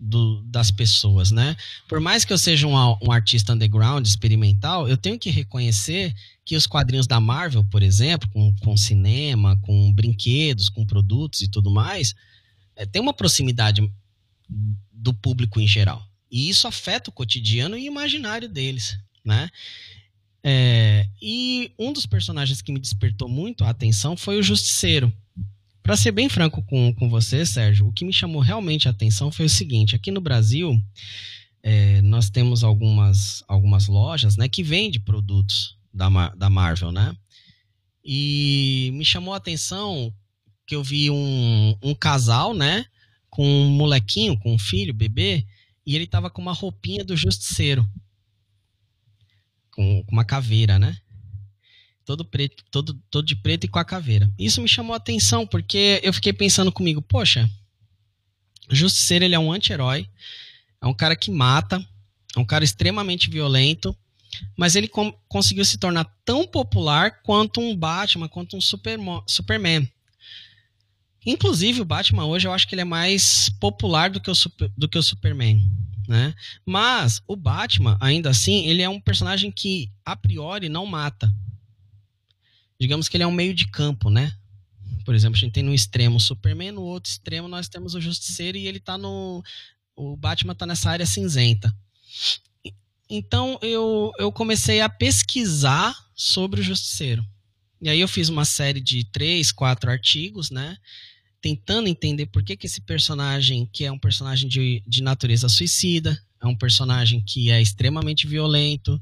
do, 0.00 0.40
das 0.44 0.70
pessoas, 0.70 1.30
né? 1.30 1.54
Por 1.86 2.00
mais 2.00 2.24
que 2.24 2.32
eu 2.32 2.38
seja 2.38 2.66
um, 2.66 2.72
um, 3.02 3.12
artista 3.12 3.52
underground, 3.52 4.06
experimental, 4.06 4.88
eu 4.88 4.96
tenho 4.96 5.18
que 5.18 5.28
reconhecer 5.28 6.14
que 6.46 6.56
os 6.56 6.66
quadrinhos 6.66 7.06
da 7.06 7.20
Marvel, 7.20 7.62
por 7.64 7.82
exemplo, 7.82 8.26
com, 8.30 8.56
com 8.56 8.74
cinema, 8.74 9.58
com 9.60 9.92
brinquedos, 9.92 10.70
com 10.70 10.86
produtos 10.86 11.42
e 11.42 11.48
tudo 11.48 11.70
mais, 11.70 12.14
é, 12.74 12.86
tem 12.86 13.02
uma 13.02 13.12
proximidade 13.12 13.86
do 14.90 15.12
público 15.12 15.60
em 15.60 15.68
geral. 15.68 16.02
E 16.30 16.48
isso 16.48 16.66
afeta 16.66 17.10
o 17.10 17.12
cotidiano 17.12 17.76
e 17.76 17.84
imaginário 17.84 18.48
deles, 18.48 18.98
né? 19.22 19.50
É, 20.42 21.06
e 21.20 21.72
um 21.78 21.92
dos 21.92 22.06
personagens 22.06 22.62
que 22.62 22.72
me 22.72 22.78
despertou 22.78 23.28
muito 23.28 23.64
a 23.64 23.70
atenção 23.70 24.16
foi 24.16 24.38
o 24.38 24.42
Justiceiro. 24.42 25.12
Para 25.82 25.96
ser 25.96 26.12
bem 26.12 26.28
franco 26.28 26.62
com, 26.62 26.92
com 26.94 27.08
você, 27.08 27.46
Sérgio, 27.46 27.86
o 27.86 27.92
que 27.92 28.04
me 28.04 28.12
chamou 28.12 28.42
realmente 28.42 28.88
a 28.88 28.90
atenção 28.90 29.32
foi 29.32 29.46
o 29.46 29.50
seguinte: 29.50 29.96
aqui 29.96 30.10
no 30.10 30.20
Brasil, 30.20 30.78
é, 31.62 32.02
nós 32.02 32.30
temos 32.30 32.62
algumas, 32.62 33.42
algumas 33.48 33.88
lojas 33.88 34.36
né, 34.36 34.48
que 34.48 34.62
vendem 34.62 35.00
produtos 35.00 35.76
da, 35.92 36.08
da 36.34 36.50
Marvel, 36.50 36.92
né? 36.92 37.16
E 38.04 38.90
me 38.94 39.04
chamou 39.04 39.34
a 39.34 39.38
atenção 39.38 40.12
que 40.66 40.74
eu 40.74 40.82
vi 40.82 41.10
um, 41.10 41.76
um 41.82 41.94
casal, 41.94 42.54
né? 42.54 42.84
Com 43.30 43.46
um 43.46 43.70
molequinho, 43.70 44.38
com 44.38 44.54
um 44.54 44.58
filho, 44.58 44.94
bebê, 44.94 45.46
e 45.86 45.96
ele 45.96 46.06
tava 46.06 46.30
com 46.30 46.40
uma 46.40 46.52
roupinha 46.52 47.04
do 47.04 47.16
Justiceiro. 47.16 47.88
Com, 49.78 50.04
uma 50.10 50.24
caveira, 50.24 50.76
né? 50.76 50.98
todo 52.04 52.24
preto, 52.24 52.64
todo, 52.70 52.94
todo 53.10 53.26
de 53.26 53.36
preto 53.36 53.64
e 53.64 53.68
com 53.68 53.78
a 53.78 53.84
caveira. 53.84 54.32
Isso 54.38 54.62
me 54.62 54.68
chamou 54.68 54.94
a 54.94 54.96
atenção 54.96 55.46
porque 55.46 56.00
eu 56.02 56.10
fiquei 56.10 56.32
pensando 56.32 56.72
comigo, 56.72 57.02
poxa, 57.02 57.48
Justiceiro 58.70 59.26
ele 59.26 59.34
é 59.34 59.38
um 59.38 59.52
anti-herói, 59.52 60.08
é 60.80 60.86
um 60.86 60.94
cara 60.94 61.14
que 61.14 61.30
mata, 61.30 61.86
é 62.34 62.40
um 62.40 62.46
cara 62.46 62.64
extremamente 62.64 63.28
violento, 63.28 63.94
mas 64.56 64.74
ele 64.74 64.90
conseguiu 65.28 65.66
se 65.66 65.76
tornar 65.76 66.06
tão 66.24 66.46
popular 66.46 67.22
quanto 67.22 67.60
um 67.60 67.76
Batman, 67.76 68.26
quanto 68.26 68.56
um 68.56 68.60
Superman. 68.60 69.86
Inclusive 71.26 71.82
o 71.82 71.84
Batman 71.84 72.24
hoje 72.24 72.48
eu 72.48 72.54
acho 72.54 72.66
que 72.66 72.74
ele 72.74 72.82
é 72.82 72.86
mais 72.86 73.50
popular 73.60 74.08
do 74.08 74.18
que 74.18 74.30
o, 74.30 74.34
do 74.74 74.88
que 74.88 74.96
o 74.96 75.02
Superman. 75.02 75.62
Né? 76.08 76.34
Mas 76.64 77.20
o 77.28 77.36
Batman, 77.36 77.98
ainda 78.00 78.30
assim, 78.30 78.66
ele 78.66 78.80
é 78.80 78.88
um 78.88 78.98
personagem 78.98 79.52
que 79.52 79.92
a 80.02 80.16
priori 80.16 80.68
não 80.68 80.86
mata 80.86 81.30
digamos 82.78 83.08
que 83.08 83.16
ele 83.16 83.24
é 83.24 83.26
um 83.26 83.32
meio 83.32 83.52
de 83.52 83.66
campo, 83.66 84.08
né? 84.08 84.32
Por 85.04 85.14
exemplo, 85.14 85.36
a 85.36 85.40
gente 85.40 85.52
tem 85.52 85.62
no 85.62 85.74
extremo 85.74 86.16
o 86.16 86.20
Superman, 86.20 86.72
no 86.72 86.82
outro 86.82 87.10
extremo 87.10 87.48
nós 87.48 87.68
temos 87.68 87.94
o 87.94 88.00
Justiceiro 88.00 88.56
e 88.56 88.66
ele 88.66 88.78
tá 88.78 88.96
no, 88.96 89.42
o 89.96 90.16
Batman 90.16 90.54
tá 90.54 90.66
nessa 90.66 90.90
área 90.90 91.06
cinzenta. 91.06 91.74
Então 93.10 93.58
eu, 93.62 94.12
eu 94.18 94.30
comecei 94.30 94.80
a 94.80 94.88
pesquisar 94.88 95.96
sobre 96.14 96.60
o 96.60 96.62
Justiceiro. 96.62 97.26
E 97.80 97.88
aí 97.88 98.00
eu 98.00 98.08
fiz 98.08 98.28
uma 98.28 98.44
série 98.44 98.80
de 98.80 99.04
três, 99.04 99.50
quatro 99.50 99.90
artigos, 99.90 100.50
né? 100.50 100.76
Tentando 101.40 101.88
entender 101.88 102.26
por 102.26 102.42
que, 102.42 102.56
que 102.56 102.66
esse 102.66 102.80
personagem, 102.80 103.68
que 103.72 103.84
é 103.84 103.92
um 103.92 103.98
personagem 103.98 104.48
de, 104.48 104.82
de 104.86 105.02
natureza 105.02 105.48
suicida, 105.48 106.20
é 106.40 106.46
um 106.46 106.56
personagem 106.56 107.20
que 107.20 107.50
é 107.50 107.60
extremamente 107.60 108.26
violento, 108.26 109.00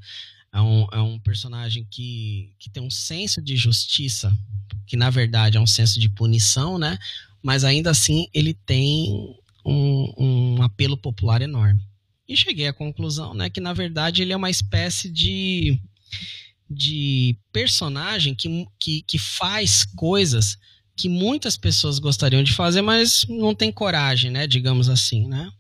é 0.53 0.61
um, 0.61 0.87
é 0.93 1.01
um 1.01 1.19
personagem 1.19 1.87
que, 1.91 2.55
que 2.59 2.71
tem 2.71 2.83
um 2.83 2.91
senso 2.91 3.43
de 3.43 3.57
justiça, 3.57 4.37
que 4.87 4.97
na 4.97 5.11
verdade 5.11 5.57
é 5.57 5.61
um 5.61 5.67
senso 5.67 6.01
de 6.01 6.09
punição, 6.09 6.79
né? 6.79 6.99
Mas 7.43 7.65
ainda 7.65 7.91
assim 7.91 8.27
ele 8.33 8.55
tem 8.55 9.37
um, 9.65 10.15
um 10.17 10.63
apelo 10.63 10.97
popular 10.97 11.43
enorme. 11.43 11.83
E 12.29 12.37
cheguei 12.37 12.67
à 12.67 12.73
conclusão, 12.73 13.35
né, 13.35 13.49
que 13.49 13.61
na 13.61 13.73
verdade 13.73 14.23
ele 14.23 14.33
é 14.33 14.37
uma 14.37 14.51
espécie 14.51 15.09
de, 15.09 15.81
de 16.69 17.37
personagem 17.53 18.35
que, 18.35 18.67
que, 18.79 19.03
que 19.03 19.19
faz 19.19 19.85
coisas 19.85 20.59
que 20.97 21.09
muitas 21.09 21.57
pessoas 21.57 21.99
gostariam 21.99 22.43
de 22.43 22.53
fazer, 22.53 22.81
mas 22.81 23.27
não 23.29 23.55
tem 23.55 23.71
coragem, 23.71 24.31
né, 24.31 24.47
digamos 24.47 24.89
assim, 24.89 25.29
né? 25.29 25.53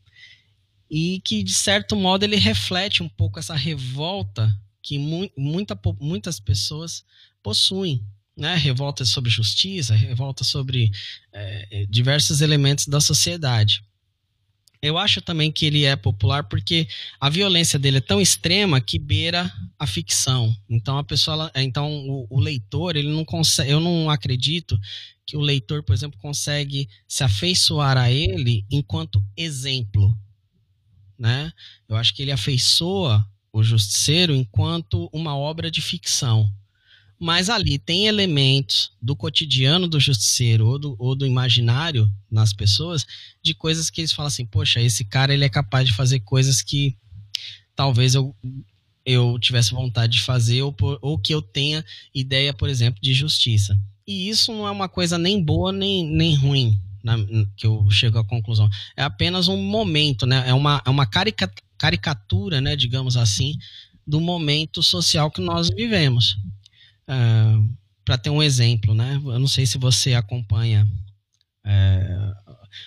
E 0.90 1.20
que 1.24 1.42
de 1.42 1.52
certo 1.52 1.94
modo 1.94 2.24
ele 2.24 2.36
reflete 2.36 3.02
um 3.02 3.08
pouco 3.08 3.38
essa 3.38 3.54
revolta 3.54 4.50
que 4.82 4.98
mu 4.98 5.28
muita, 5.36 5.78
muitas 6.00 6.40
pessoas 6.40 7.04
possuem, 7.42 8.02
né? 8.36 8.54
Revolta 8.54 9.04
sobre 9.04 9.30
justiça, 9.30 9.94
revolta 9.94 10.44
sobre 10.44 10.90
é, 11.32 11.86
diversos 11.88 12.40
elementos 12.40 12.86
da 12.86 13.00
sociedade. 13.00 13.82
Eu 14.80 14.98
acho 14.98 15.20
também 15.20 15.50
que 15.50 15.66
ele 15.66 15.84
é 15.84 15.96
popular 15.96 16.44
porque 16.44 16.86
a 17.20 17.28
violência 17.28 17.78
dele 17.78 17.98
é 17.98 18.00
tão 18.00 18.20
extrema 18.20 18.80
que 18.80 18.98
beira 18.98 19.52
a 19.78 19.86
ficção. 19.86 20.56
Então 20.68 20.98
a 20.98 21.04
pessoa, 21.04 21.50
então 21.54 21.92
o, 22.08 22.26
o, 22.30 22.40
leitor, 22.40 22.96
ele 22.96 23.08
não 23.08 23.24
consegue, 23.24 23.70
eu 23.70 23.80
não 23.80 24.10
acredito 24.10 24.78
que 25.26 25.36
o 25.36 25.40
leitor, 25.40 25.82
por 25.82 25.92
exemplo, 25.92 26.18
consegue 26.20 26.88
se 27.08 27.24
afeiçoar 27.24 27.96
a 27.96 28.10
ele 28.10 28.64
enquanto 28.70 29.22
exemplo, 29.36 30.16
né? 31.18 31.52
Eu 31.88 31.96
acho 31.96 32.14
que 32.14 32.22
ele 32.22 32.32
afeiçoa 32.32 33.26
o 33.52 33.62
Justiceiro 33.62 34.34
enquanto 34.34 35.08
uma 35.12 35.36
obra 35.36 35.70
de 35.70 35.80
ficção 35.82 36.52
mas 37.18 37.48
ali 37.48 37.78
tem 37.78 38.06
elementos 38.06 38.92
do 39.00 39.16
cotidiano 39.16 39.88
do 39.88 39.98
justiceiro 39.98 40.66
ou 40.66 40.78
do, 40.78 40.96
ou 40.98 41.16
do 41.16 41.26
imaginário 41.26 42.10
nas 42.30 42.52
pessoas 42.52 43.06
de 43.42 43.54
coisas 43.54 43.88
que 43.88 44.02
eles 44.02 44.12
falam 44.12 44.28
assim, 44.28 44.44
poxa, 44.44 44.80
esse 44.80 45.04
cara 45.04 45.32
ele 45.32 45.44
é 45.44 45.48
capaz 45.48 45.88
de 45.88 45.94
fazer 45.94 46.20
coisas 46.20 46.60
que 46.60 46.96
talvez 47.74 48.14
eu, 48.14 48.34
eu 49.04 49.38
tivesse 49.38 49.72
vontade 49.72 50.14
de 50.14 50.22
fazer 50.22 50.62
ou, 50.62 50.74
ou 51.00 51.18
que 51.18 51.32
eu 51.34 51.40
tenha 51.40 51.84
ideia, 52.14 52.52
por 52.52 52.68
exemplo, 52.68 53.00
de 53.00 53.14
justiça. 53.14 53.78
E 54.06 54.28
isso 54.28 54.52
não 54.52 54.66
é 54.66 54.70
uma 54.70 54.88
coisa 54.88 55.16
nem 55.16 55.42
boa 55.42 55.72
nem, 55.72 56.06
nem 56.06 56.34
ruim, 56.34 56.78
na, 57.02 57.16
que 57.56 57.66
eu 57.66 57.88
chego 57.90 58.18
à 58.18 58.24
conclusão. 58.24 58.68
É 58.96 59.02
apenas 59.02 59.48
um 59.48 59.56
momento, 59.56 60.26
né? 60.26 60.44
É 60.46 60.54
uma, 60.54 60.82
é 60.84 60.90
uma 60.90 61.06
caricatura, 61.78 62.60
né, 62.60 62.76
digamos 62.76 63.16
assim, 63.16 63.54
do 64.06 64.20
momento 64.20 64.82
social 64.82 65.30
que 65.30 65.40
nós 65.40 65.68
vivemos. 65.68 66.36
Uh, 67.08 67.12
ah, 67.12 67.62
para 68.04 68.18
ter 68.18 68.30
um 68.30 68.42
exemplo, 68.42 68.94
né? 68.94 69.20
Eu 69.24 69.38
não 69.38 69.48
sei 69.48 69.66
se 69.66 69.78
você 69.78 70.14
acompanha 70.14 70.86
é, 71.64 72.32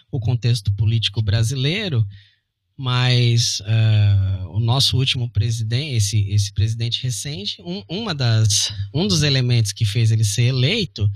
o 0.09 0.19
contexto 0.19 0.73
político 0.75 1.21
brasileiro, 1.21 2.07
mas 2.77 3.59
uh, 3.59 4.47
o 4.51 4.59
nosso 4.61 4.97
último 4.97 5.29
presidente, 5.29 5.95
esse, 5.95 6.29
esse 6.29 6.53
presidente 6.53 7.03
recente, 7.03 7.61
um, 7.61 7.83
uma 7.89 8.15
das, 8.15 8.73
um 8.93 9.05
dos 9.05 9.21
elementos 9.21 9.73
que 9.73 9.83
fez 9.83 10.11
ele 10.11 10.23
ser 10.23 10.43
eleito 10.43 11.09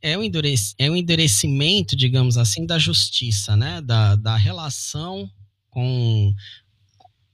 é 0.00 0.16
o, 0.16 0.22
endurec 0.22 0.58
é 0.78 0.90
o 0.90 0.96
endurecimento, 0.96 1.94
digamos 1.94 2.38
assim, 2.38 2.64
da 2.64 2.78
justiça, 2.78 3.54
né? 3.54 3.82
da, 3.82 4.16
da 4.16 4.36
relação 4.36 5.30
com, 5.68 6.34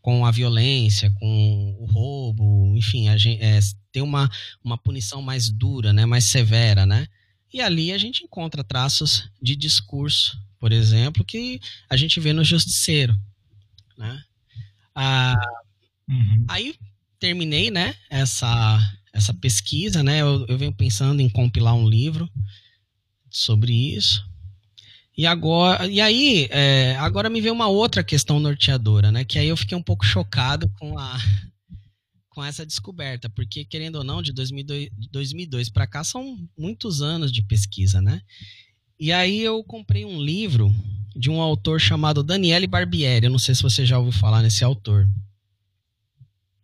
com 0.02 0.26
a 0.26 0.32
violência, 0.32 1.10
com 1.12 1.76
o 1.78 1.86
roubo, 1.86 2.76
enfim, 2.76 3.08
a 3.08 3.16
gente, 3.16 3.40
é, 3.40 3.60
tem 3.98 4.02
uma, 4.02 4.30
uma 4.62 4.78
punição 4.78 5.20
mais 5.20 5.50
dura, 5.50 5.92
né, 5.92 6.06
mais 6.06 6.24
severa, 6.24 6.86
né? 6.86 7.08
E 7.52 7.60
ali 7.60 7.92
a 7.92 7.98
gente 7.98 8.22
encontra 8.22 8.62
traços 8.62 9.28
de 9.42 9.56
discurso, 9.56 10.38
por 10.60 10.70
exemplo, 10.72 11.24
que 11.24 11.60
a 11.90 11.96
gente 11.96 12.20
vê 12.20 12.32
no 12.32 12.44
Justiceiro, 12.44 13.16
né? 13.96 14.22
Ah, 14.94 15.40
uhum. 16.08 16.44
Aí 16.46 16.74
terminei, 17.18 17.70
né, 17.70 17.96
essa, 18.08 18.78
essa 19.12 19.34
pesquisa, 19.34 20.02
né? 20.02 20.20
Eu, 20.20 20.46
eu 20.46 20.56
venho 20.56 20.72
pensando 20.72 21.20
em 21.20 21.28
compilar 21.28 21.74
um 21.74 21.88
livro 21.88 22.30
sobre 23.28 23.72
isso. 23.72 24.24
E 25.16 25.26
agora, 25.26 25.88
e 25.88 26.00
aí, 26.00 26.46
é, 26.50 26.94
agora 27.00 27.28
me 27.28 27.40
veio 27.40 27.52
uma 27.52 27.66
outra 27.66 28.04
questão 28.04 28.38
norteadora, 28.38 29.10
né? 29.10 29.24
Que 29.24 29.40
aí 29.40 29.48
eu 29.48 29.56
fiquei 29.56 29.76
um 29.76 29.82
pouco 29.82 30.06
chocado 30.06 30.68
com 30.78 30.96
a 30.96 31.18
com 32.38 32.44
essa 32.44 32.64
descoberta, 32.64 33.28
porque 33.28 33.64
querendo 33.64 33.96
ou 33.96 34.04
não, 34.04 34.22
de 34.22 34.32
2002, 34.32 34.90
2002 35.10 35.70
para 35.70 35.88
cá 35.88 36.04
são 36.04 36.38
muitos 36.56 37.02
anos 37.02 37.32
de 37.32 37.42
pesquisa, 37.42 38.00
né? 38.00 38.22
E 38.96 39.10
aí 39.10 39.40
eu 39.40 39.64
comprei 39.64 40.04
um 40.04 40.22
livro 40.22 40.72
de 41.16 41.28
um 41.28 41.40
autor 41.40 41.80
chamado 41.80 42.22
Daniele 42.22 42.68
Barbieri. 42.68 43.26
Eu 43.26 43.32
não 43.32 43.40
sei 43.40 43.56
se 43.56 43.62
você 43.64 43.84
já 43.84 43.98
ouviu 43.98 44.12
falar 44.12 44.40
nesse 44.40 44.62
autor. 44.62 45.08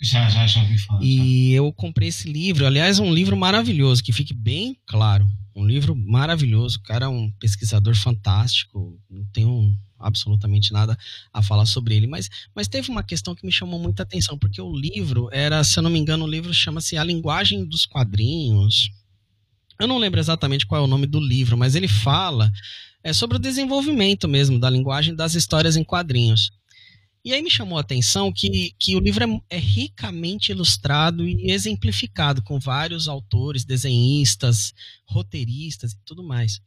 Já, 0.00 0.28
já, 0.28 0.46
já 0.46 0.60
ouvi 0.60 0.78
falar. 0.78 1.02
E 1.02 1.52
eu 1.52 1.72
comprei 1.72 2.08
esse 2.08 2.30
livro, 2.30 2.66
aliás, 2.66 2.98
um 2.98 3.12
livro 3.12 3.36
maravilhoso, 3.36 4.02
que 4.02 4.12
fique 4.12 4.34
bem 4.34 4.76
claro. 4.86 5.26
Um 5.54 5.64
livro 5.64 5.94
maravilhoso. 5.94 6.78
O 6.78 6.82
cara 6.82 7.06
é 7.06 7.08
um 7.08 7.30
pesquisador 7.38 7.94
fantástico. 7.94 9.00
Não 9.08 9.24
tenho 9.26 9.76
absolutamente 9.98 10.72
nada 10.72 10.98
a 11.32 11.42
falar 11.42 11.66
sobre 11.66 11.94
ele. 11.94 12.06
Mas, 12.06 12.28
mas 12.54 12.68
teve 12.68 12.90
uma 12.90 13.02
questão 13.02 13.34
que 13.34 13.46
me 13.46 13.52
chamou 13.52 13.78
muita 13.78 14.02
atenção, 14.02 14.36
porque 14.36 14.60
o 14.60 14.74
livro 14.74 15.28
era, 15.32 15.62
se 15.64 15.78
eu 15.78 15.82
não 15.82 15.90
me 15.90 15.98
engano, 15.98 16.24
o 16.24 16.30
livro 16.30 16.52
chama-se 16.52 16.96
A 16.96 17.04
Linguagem 17.04 17.64
dos 17.64 17.86
Quadrinhos. 17.86 18.90
Eu 19.80 19.88
não 19.88 19.98
lembro 19.98 20.20
exatamente 20.20 20.66
qual 20.66 20.80
é 20.80 20.84
o 20.84 20.88
nome 20.88 21.06
do 21.06 21.20
livro, 21.20 21.56
mas 21.56 21.74
ele 21.74 21.88
fala 21.88 22.52
é, 23.02 23.12
sobre 23.12 23.36
o 23.36 23.40
desenvolvimento 23.40 24.28
mesmo 24.28 24.58
da 24.58 24.70
linguagem 24.70 25.14
das 25.14 25.34
histórias 25.34 25.76
em 25.76 25.84
quadrinhos. 25.84 26.52
E 27.24 27.32
aí 27.32 27.40
me 27.40 27.50
chamou 27.50 27.78
a 27.78 27.80
atenção 27.80 28.30
que, 28.30 28.74
que 28.78 28.94
o 28.94 29.00
livro 29.00 29.24
é, 29.24 29.56
é, 29.56 29.58
ricamente 29.58 30.52
ilustrado 30.52 31.26
e 31.26 31.50
exemplificado 31.50 32.42
com 32.42 32.60
vários 32.60 33.08
autores, 33.08 33.64
desenhistas, 33.64 34.74
roteiristas 35.06 35.92
e 35.92 35.98
tudo 36.04 36.22
mais. 36.22 36.60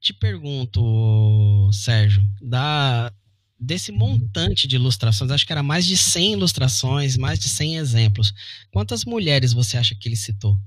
Te 0.00 0.12
pergunto, 0.12 1.70
Sérgio, 1.72 2.26
da, 2.42 3.12
desse 3.58 3.92
montante 3.92 4.66
de 4.66 4.74
ilustrações, 4.74 5.30
acho 5.30 5.46
que 5.46 5.52
era 5.52 5.62
mais 5.62 5.86
de 5.86 5.96
100 5.96 6.32
ilustrações, 6.32 7.16
mais 7.16 7.38
de 7.38 7.48
100 7.48 7.76
exemplos. 7.76 8.34
Quantas 8.72 9.04
mulheres 9.04 9.52
você 9.52 9.76
acha 9.76 9.94
que 9.94 10.08
ele 10.08 10.16
citou? 10.16 10.58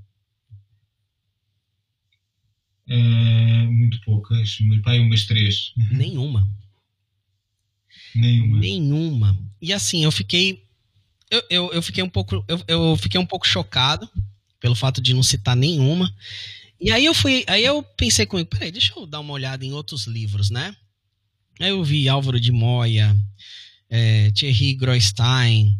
É, 2.88 3.66
muito 3.66 4.00
poucas, 4.06 4.56
pai 4.82 5.00
umas 5.00 5.26
três. 5.26 5.72
Nenhuma. 5.90 6.48
Nenhuma. 8.14 8.58
Nenhuma. 8.58 9.38
E 9.60 9.72
assim, 9.72 10.04
eu 10.04 10.12
fiquei. 10.12 10.64
Eu, 11.30 11.42
eu, 11.50 11.72
eu 11.72 11.82
fiquei 11.82 12.02
um 12.02 12.08
pouco. 12.08 12.44
Eu, 12.46 12.62
eu 12.68 12.96
fiquei 12.96 13.20
um 13.20 13.26
pouco 13.26 13.46
chocado 13.46 14.08
pelo 14.60 14.74
fato 14.74 15.00
de 15.00 15.12
não 15.12 15.22
citar 15.22 15.56
nenhuma. 15.56 16.12
E 16.80 16.90
aí 16.90 17.04
eu 17.04 17.14
fui. 17.14 17.44
Aí 17.46 17.64
eu 17.64 17.82
pensei 17.82 18.26
comigo, 18.26 18.48
peraí, 18.48 18.70
deixa 18.70 18.92
eu 18.96 19.06
dar 19.06 19.20
uma 19.20 19.32
olhada 19.32 19.64
em 19.64 19.72
outros 19.72 20.06
livros, 20.06 20.50
né? 20.50 20.74
Aí 21.60 21.70
eu 21.70 21.82
vi 21.84 22.08
Álvaro 22.08 22.40
de 22.40 22.50
Moya, 22.50 23.16
é, 23.88 24.30
Thierry 24.32 24.74
Grostein, 24.74 25.78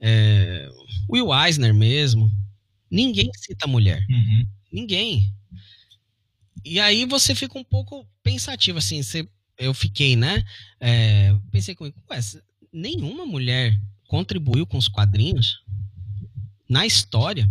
é, 0.00 0.68
Will 1.10 1.34
Eisner 1.34 1.74
mesmo. 1.74 2.30
Ninguém 2.90 3.30
cita 3.34 3.66
mulher. 3.66 4.04
Uhum. 4.08 4.46
Ninguém. 4.72 5.32
E 6.64 6.80
aí 6.80 7.04
você 7.04 7.34
fica 7.34 7.58
um 7.58 7.64
pouco 7.64 8.06
pensativo, 8.22 8.78
assim, 8.78 9.02
você 9.02 9.28
eu 9.58 9.72
fiquei, 9.74 10.16
né? 10.16 10.44
É, 10.80 11.34
pensei 11.50 11.74
comigo, 11.74 11.96
ué, 12.10 12.20
nenhuma 12.72 13.24
mulher 13.24 13.78
contribuiu 14.08 14.66
com 14.66 14.78
os 14.78 14.88
quadrinhos 14.88 15.62
na 16.68 16.86
história. 16.86 17.48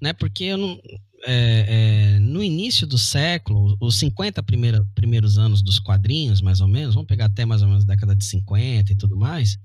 né? 0.00 0.12
Porque 0.12 0.56
não, 0.56 0.80
é, 1.24 2.14
é, 2.16 2.18
no 2.20 2.42
início 2.42 2.86
do 2.86 2.98
século, 2.98 3.76
os 3.80 3.98
50 3.98 4.42
primeira, 4.42 4.84
primeiros 4.94 5.38
anos 5.38 5.62
dos 5.62 5.78
quadrinhos, 5.78 6.40
mais 6.40 6.60
ou 6.60 6.68
menos, 6.68 6.94
vamos 6.94 7.08
pegar 7.08 7.26
até 7.26 7.44
mais 7.44 7.62
ou 7.62 7.68
menos 7.68 7.84
década 7.84 8.14
de 8.16 8.24
50 8.24 8.92
e 8.92 8.96
tudo 8.96 9.16
mais, 9.16 9.58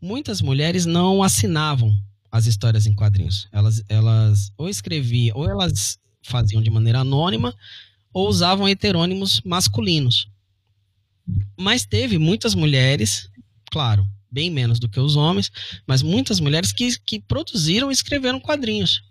muitas 0.00 0.40
mulheres 0.40 0.84
não 0.86 1.22
assinavam 1.22 1.92
as 2.30 2.46
histórias 2.46 2.86
em 2.86 2.94
quadrinhos. 2.94 3.48
Elas, 3.52 3.82
elas 3.88 4.52
ou 4.56 4.68
escreviam, 4.68 5.36
ou 5.36 5.48
elas 5.48 5.98
faziam 6.22 6.62
de 6.62 6.70
maneira 6.70 7.00
anônima, 7.00 7.54
ou 8.12 8.28
usavam 8.28 8.68
heterônimos 8.68 9.40
masculinos. 9.42 10.28
Mas 11.58 11.84
teve 11.84 12.18
muitas 12.18 12.54
mulheres, 12.54 13.30
claro, 13.70 14.06
bem 14.30 14.50
menos 14.50 14.78
do 14.78 14.88
que 14.88 15.00
os 15.00 15.16
homens, 15.16 15.50
mas 15.86 16.02
muitas 16.02 16.40
mulheres 16.40 16.72
que, 16.72 16.98
que 17.00 17.20
produziram 17.20 17.90
e 17.90 17.94
escreveram 17.94 18.40
quadrinhos. 18.40 19.02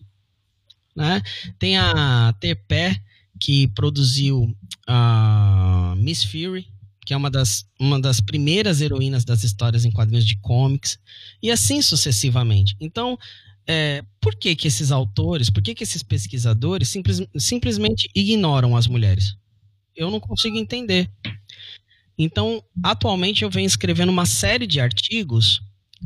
Né? 0.98 1.22
Tem 1.60 1.78
a 1.78 2.34
Terpé, 2.40 3.00
que 3.40 3.68
produziu 3.68 4.52
a 4.88 5.94
Miss 5.96 6.24
Fury, 6.24 6.68
que 7.06 7.14
é 7.14 7.18
uma 7.18 7.30
das, 7.30 7.70
uma 7.80 8.02
das 8.02 8.20
primeiras 8.20 8.82
heroínas 8.82 9.24
das 9.24 9.44
histórias 9.44 9.86
em 9.86 9.92
quadrinhos 9.92 10.26
de 10.26 10.40
comics, 10.40 10.98
e 11.42 11.52
assim 11.52 11.84
sucessivamente. 11.84 12.76
Então, 12.82 13.16
é, 13.68 14.04
por 14.20 14.36
que, 14.36 14.56
que 14.56 14.68
esses 14.68 14.92
autores, 14.92 15.52
por 15.52 15.62
que, 15.62 15.76
que 15.76 15.84
esses 15.84 16.02
pesquisadores 16.02 16.90
simples, 16.90 17.22
simplesmente 17.38 18.10
ignoram 18.16 18.76
as 18.76 18.88
mulheres? 18.88 19.38
Eu 19.96 20.10
não 20.10 20.20
consigo 20.20 20.58
entender. 20.58 21.10
Então, 22.18 22.64
atualmente 22.82 23.44
eu 23.44 23.52
venho 23.52 23.68
escrevendo 23.68 24.10
uma 24.10 24.26
série 24.26 24.66
de 24.66 24.80
artigos 24.80 25.62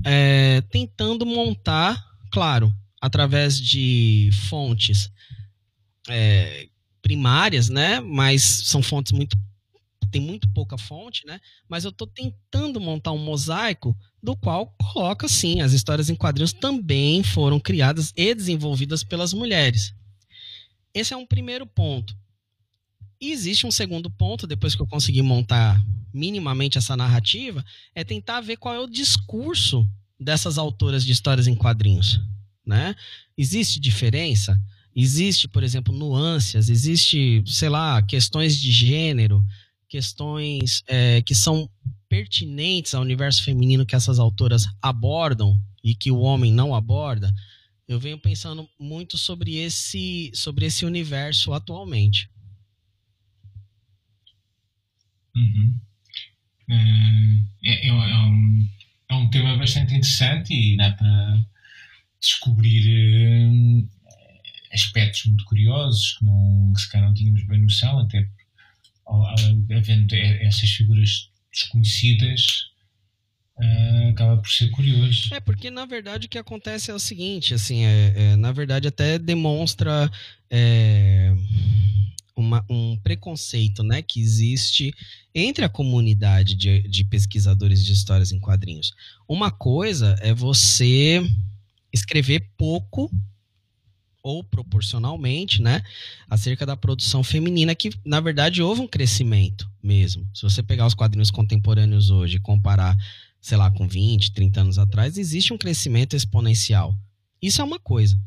é, 0.06 0.62
tentando 0.70 1.26
montar, 1.26 2.04
claro, 2.30 2.74
através 3.02 3.60
de 3.60 4.30
fontes 4.48 5.12
é, 6.08 6.70
primárias, 7.02 7.68
né? 7.68 8.00
Mas 8.00 8.44
são 8.44 8.84
fontes 8.84 9.12
muito 9.12 9.36
tem 10.12 10.22
muito 10.22 10.50
pouca 10.50 10.78
fonte, 10.78 11.26
né? 11.26 11.40
Mas 11.70 11.86
eu 11.86 11.90
estou 11.90 12.06
tentando 12.06 12.82
montar 12.82 13.14
um 13.14 13.18
mosaico 13.18 13.98
do 14.22 14.36
qual 14.36 14.68
coloca 14.78 15.26
sim 15.30 15.62
as 15.62 15.72
histórias 15.72 16.10
em 16.10 16.16
quadrinhos 16.16 16.52
também 16.52 17.24
foram 17.24 17.58
criadas 17.62 18.12
e 18.16 18.36
desenvolvidas 18.36 19.06
pelas 19.06 19.34
mulheres. 19.34 19.96
Esse 20.94 21.14
é 21.14 21.18
um 21.18 21.26
primeiro 21.26 21.66
ponto. 21.66 22.14
E 23.22 23.32
existe 23.32 23.66
um 23.66 23.72
segundo 23.72 24.12
ponto, 24.12 24.46
depois 24.46 24.76
que 24.76 24.82
eu 24.82 24.88
conseguir 24.88 25.22
montar 25.22 25.82
minimamente 26.14 26.78
essa 26.78 26.98
narrativa, 26.98 27.64
é 27.96 28.04
tentar 28.04 28.42
ver 28.42 28.58
qual 28.58 28.76
é 28.76 28.80
o 28.80 28.88
discurso 28.88 29.88
dessas 30.20 30.58
autoras 30.58 31.06
de 31.06 31.14
histórias 31.14 31.48
em 31.48 31.56
quadrinhos 31.56 32.20
né? 32.66 32.96
Existe 33.38 33.80
diferença? 33.80 34.60
Existe, 34.96 35.48
por 35.48 35.64
exemplo, 35.64 35.96
nuances, 35.96 36.70
existe, 36.70 37.44
sei 37.46 37.70
lá, 37.70 38.02
questões 38.02 38.60
de 38.60 38.72
gênero, 38.72 39.44
questões 39.88 40.84
é, 40.88 41.22
que 41.22 41.34
são 41.34 41.70
pertinentes 42.10 42.94
ao 42.94 43.02
universo 43.02 43.44
feminino 43.44 43.86
que 43.86 43.96
essas 43.96 44.20
autoras 44.20 44.66
abordam 44.82 45.58
e 45.84 45.96
que 45.96 46.12
o 46.12 46.20
homem 46.20 46.52
não 46.52 46.76
aborda. 46.76 47.34
Eu 47.88 48.00
venho 48.00 48.18
pensando 48.18 48.70
muito 48.80 49.18
sobre 49.18 49.56
esse, 49.56 50.32
sobre 50.34 50.66
esse 50.66 50.86
universo 50.86 51.54
atualmente. 51.54 52.30
Uhum. 55.36 55.80
É, 56.70 56.76
é, 57.66 57.88
é, 57.88 57.94
um, 57.94 58.70
é 59.10 59.16
um 59.16 59.30
tema 59.30 59.58
bastante 59.58 59.94
interessante 59.94 60.54
e 60.54 60.78
dá 60.78 60.92
para 60.92 61.46
descobrir 62.22 63.50
uh, 63.50 63.90
aspectos 64.72 65.26
muito 65.26 65.44
curiosos 65.46 66.18
que, 66.18 66.26
não, 66.26 66.72
que 66.74 66.82
se 66.82 66.90
calhar 66.90 67.08
não 67.08 67.16
tínhamos 67.16 67.46
bem 67.48 67.62
noção, 67.62 68.00
até 68.00 68.30
havendo 69.76 70.16
essas 70.16 70.70
figuras 70.70 71.30
desconhecidas, 71.52 72.72
Uh, 73.58 74.10
acaba 74.10 74.38
por 74.38 74.50
ser 74.50 74.72
curioso. 74.72 75.32
É, 75.36 75.40
porque 75.40 75.70
na 75.70 75.86
verdade 75.86 76.26
o 76.26 76.30
que 76.30 76.38
acontece 76.40 76.90
é 76.90 76.94
o 76.96 77.00
seguinte, 77.00 77.54
assim, 77.54 77.84
é, 77.84 78.14
é 78.16 78.36
na 78.36 78.52
verdade 78.52 78.88
até 78.88 79.20
demonstra 79.20 80.10
é, 80.50 81.32
uma, 82.36 82.66
um 82.68 82.98
preconceito, 82.98 83.84
né, 83.84 84.02
que 84.02 84.20
existe 84.20 84.94
entre 85.36 85.64
a 85.64 85.70
comunidade 85.70 86.56
de, 86.56 86.82
de 86.88 87.04
pesquisadores 87.06 87.86
de 87.86 87.94
histórias 87.94 88.32
em 88.32 88.40
quadrinhos. 88.40 88.94
Uma 89.28 89.52
coisa 89.52 90.16
é 90.22 90.34
você 90.34 91.24
escrever 91.94 92.50
pouco 92.58 93.12
ou 94.24 94.44
proporcionalmente, 94.44 95.62
né, 95.62 95.82
acerca 96.30 96.66
da 96.66 96.78
produção 96.78 97.24
feminina, 97.24 97.74
que 97.74 97.90
na 98.06 98.20
verdade 98.20 98.62
houve 98.62 98.82
um 98.82 98.88
crescimento 98.88 99.70
mesmo. 99.82 100.28
Se 100.34 100.44
você 100.44 100.62
pegar 100.62 100.86
os 100.86 100.94
quadrinhos 100.94 101.32
contemporâneos 101.32 102.10
hoje 102.10 102.38
e 102.38 102.40
comparar, 102.40 102.96
sei 103.40 103.58
lá, 103.58 103.72
com 103.72 103.88
20, 103.88 104.32
30 104.32 104.62
anos 104.62 104.78
atrás, 104.78 105.18
existe 105.18 105.52
um 105.52 105.58
crescimento 105.58 106.16
exponencial. 106.16 106.96
Isso 107.42 107.62
é 107.62 107.64
uma 107.64 107.80
coisa. 107.80 108.22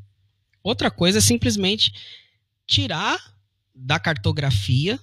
Outra 0.63 0.91
coisa 0.91 1.19
é 1.19 1.21
simplesmente 1.21 1.93
tirar 2.67 3.19
da 3.75 3.99
cartografia, 3.99 4.99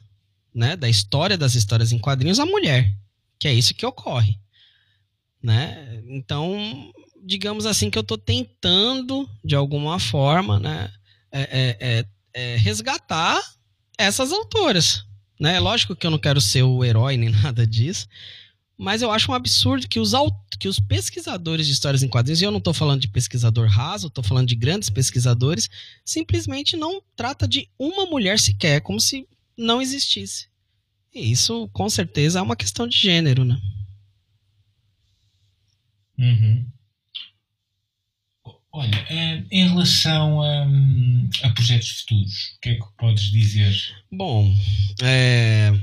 né, 0.54 0.76
da 0.76 0.90
história 0.90 1.38
das 1.38 1.56
histórias 1.56 1.92
em 1.94 2.00
quadrinhos 2.00 2.40
a 2.40 2.46
mulher, 2.46 2.94
que 3.40 3.48
é 3.48 3.54
isso 3.54 3.74
que 3.74 3.86
ocorre, 3.86 4.38
né? 5.42 6.04
Então, 6.08 6.92
digamos 7.24 7.66
assim, 7.66 7.90
que 7.90 7.98
eu 7.98 8.02
estou 8.02 8.18
tentando, 8.18 9.30
de 9.44 9.56
alguma 9.56 10.00
forma, 10.00 10.60
né, 10.60 10.92
é, 11.32 11.42
é, 11.42 11.78
é, 11.80 12.06
é, 12.34 12.56
resgatar 12.58 13.40
essas 13.98 14.32
autoras. 14.32 15.06
Né? 15.40 15.60
Lógico 15.60 15.96
que 15.96 16.06
eu 16.06 16.12
não 16.12 16.20
quero 16.20 16.42
ser 16.42 16.64
o 16.64 16.84
herói 16.84 17.18
nem 17.18 17.30
nada 17.42 17.66
disso, 17.66 18.08
mas 18.78 19.02
eu 19.02 19.12
acho 19.12 19.32
um 19.32 19.36
absurdo 19.36 19.88
que 19.88 20.00
os, 20.00 20.12
que 20.60 20.68
os 20.68 20.80
pesquisadores 20.80 21.68
de 21.68 21.74
histórias 21.74 22.02
em 22.02 22.08
quadrinhos, 22.08 22.42
e 22.42 22.46
eu 22.46 22.52
não 22.52 22.58
estou 22.58 22.74
falando 22.74 23.02
de 23.02 23.08
pesquisador 23.08 23.68
raso, 23.68 24.08
estou 24.08 24.24
falando 24.24 24.48
de 24.48 24.56
grandes 24.56 24.90
pesquisadores, 24.90 25.70
simplesmente 26.04 26.76
não 26.76 27.02
trata 27.16 27.48
de 27.48 27.70
uma 27.78 28.06
mulher 28.08 28.40
sequer, 28.40 28.82
como 28.82 29.00
se 29.00 29.28
não 29.56 29.82
existisse. 29.82 30.48
E 31.14 31.32
isso, 31.32 31.70
com 31.74 31.90
certeza, 31.90 32.40
é 32.40 32.42
uma 32.42 32.56
questão 32.56 32.88
de 32.88 32.98
gênero, 32.98 33.44
né? 33.44 33.60
Uhum. 36.18 36.66
Olha, 38.74 39.06
eh, 39.10 39.44
em 39.52 39.68
relação 39.68 40.42
a, 40.42 40.66
a, 41.44 41.50
projetos 41.50 41.90
futuros, 41.90 42.54
o 42.56 42.60
que 42.62 42.70
é 42.70 42.76
que 42.76 42.86
podes 42.98 43.24
dizer? 43.30 43.76
Bom, 44.10 44.56
é, 45.02 45.74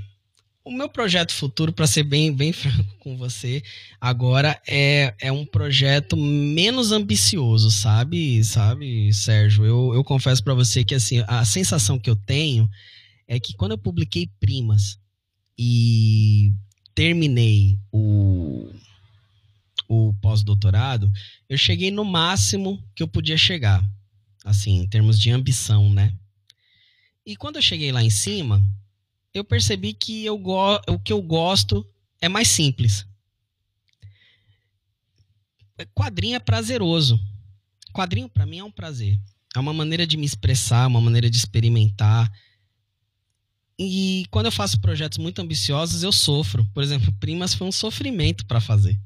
o 0.64 0.70
meu 0.70 0.88
projeto 0.88 1.32
futuro, 1.32 1.70
para 1.70 1.86
ser 1.86 2.02
bem, 2.02 2.32
bem 2.32 2.50
franco 2.52 2.96
com 2.98 3.16
você, 3.16 3.62
agora 4.00 4.58
é, 4.66 5.14
é 5.20 5.30
um 5.30 5.44
projeto 5.44 6.16
menos 6.16 6.90
ambicioso, 6.90 7.70
sabe, 7.70 8.42
sabe, 8.42 9.12
Sérgio? 9.12 9.66
Eu, 9.66 9.92
eu 9.94 10.02
confesso 10.02 10.42
para 10.42 10.54
você 10.54 10.82
que 10.82 10.94
assim, 10.94 11.22
a 11.26 11.44
sensação 11.44 11.98
que 11.98 12.08
eu 12.08 12.16
tenho 12.16 12.68
é 13.26 13.38
que 13.38 13.54
quando 13.54 13.72
eu 13.72 13.78
publiquei 13.78 14.30
Primas 14.40 14.98
e 15.58 16.52
terminei 16.94 17.78
o, 17.92 18.70
o 19.88 20.12
pós-doutorado, 20.20 21.10
eu 21.48 21.56
cheguei 21.56 21.90
no 21.90 22.04
máximo 22.04 22.80
que 22.94 23.02
eu 23.02 23.08
podia 23.08 23.38
chegar, 23.38 23.82
assim, 24.44 24.82
em 24.82 24.86
termos 24.86 25.18
de 25.18 25.30
ambição, 25.30 25.90
né? 25.90 26.14
E 27.24 27.34
quando 27.36 27.56
eu 27.56 27.62
cheguei 27.62 27.90
lá 27.90 28.02
em 28.02 28.10
cima, 28.10 28.62
eu 29.32 29.42
percebi 29.42 29.94
que 29.94 30.24
eu 30.24 30.40
o 30.88 30.98
que 30.98 31.12
eu 31.12 31.22
gosto 31.22 31.86
é 32.20 32.28
mais 32.28 32.48
simples. 32.48 33.06
Quadrinho 35.94 36.36
é 36.36 36.40
prazeroso. 36.40 37.18
Quadrinho 37.92 38.28
para 38.28 38.46
mim 38.46 38.58
é 38.58 38.64
um 38.64 38.70
prazer. 38.70 39.18
É 39.54 39.58
uma 39.58 39.72
maneira 39.72 40.06
de 40.06 40.16
me 40.16 40.26
expressar, 40.26 40.86
uma 40.86 41.00
maneira 41.00 41.30
de 41.30 41.36
experimentar. 41.36 42.30
E 43.78 44.26
quando 44.30 44.46
eu 44.46 44.52
faço 44.52 44.80
projetos 44.80 45.18
muito 45.18 45.40
ambiciosos, 45.40 46.02
eu 46.02 46.12
sofro. 46.12 46.64
Por 46.74 46.82
exemplo, 46.82 47.12
Primas 47.20 47.54
foi 47.54 47.66
um 47.66 47.72
sofrimento 47.72 48.44
para 48.46 48.60
fazer. 48.60 48.98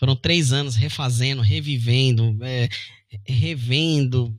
Foram 0.00 0.16
três 0.16 0.50
anos 0.50 0.76
refazendo, 0.76 1.42
revivendo, 1.42 2.34
é, 2.40 2.70
revendo. 3.22 4.34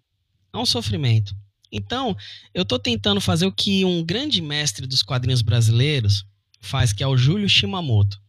É 0.52 0.58
um 0.58 0.66
sofrimento. 0.66 1.36
Então, 1.72 2.18
eu 2.52 2.64
estou 2.64 2.80
tentando 2.80 3.22
fazer 3.22 3.46
o 3.46 3.52
que 3.52 3.86
um 3.86 4.04
grande 4.04 4.42
mestre 4.42 4.88
dos 4.88 5.04
quadrinhos 5.04 5.44
brasileiros 5.44 6.26
faz, 6.60 6.92
que 6.92 7.04
é 7.04 7.08
o 7.08 7.16
Júlio 7.16 7.48
Shimamoto. 7.48 8.20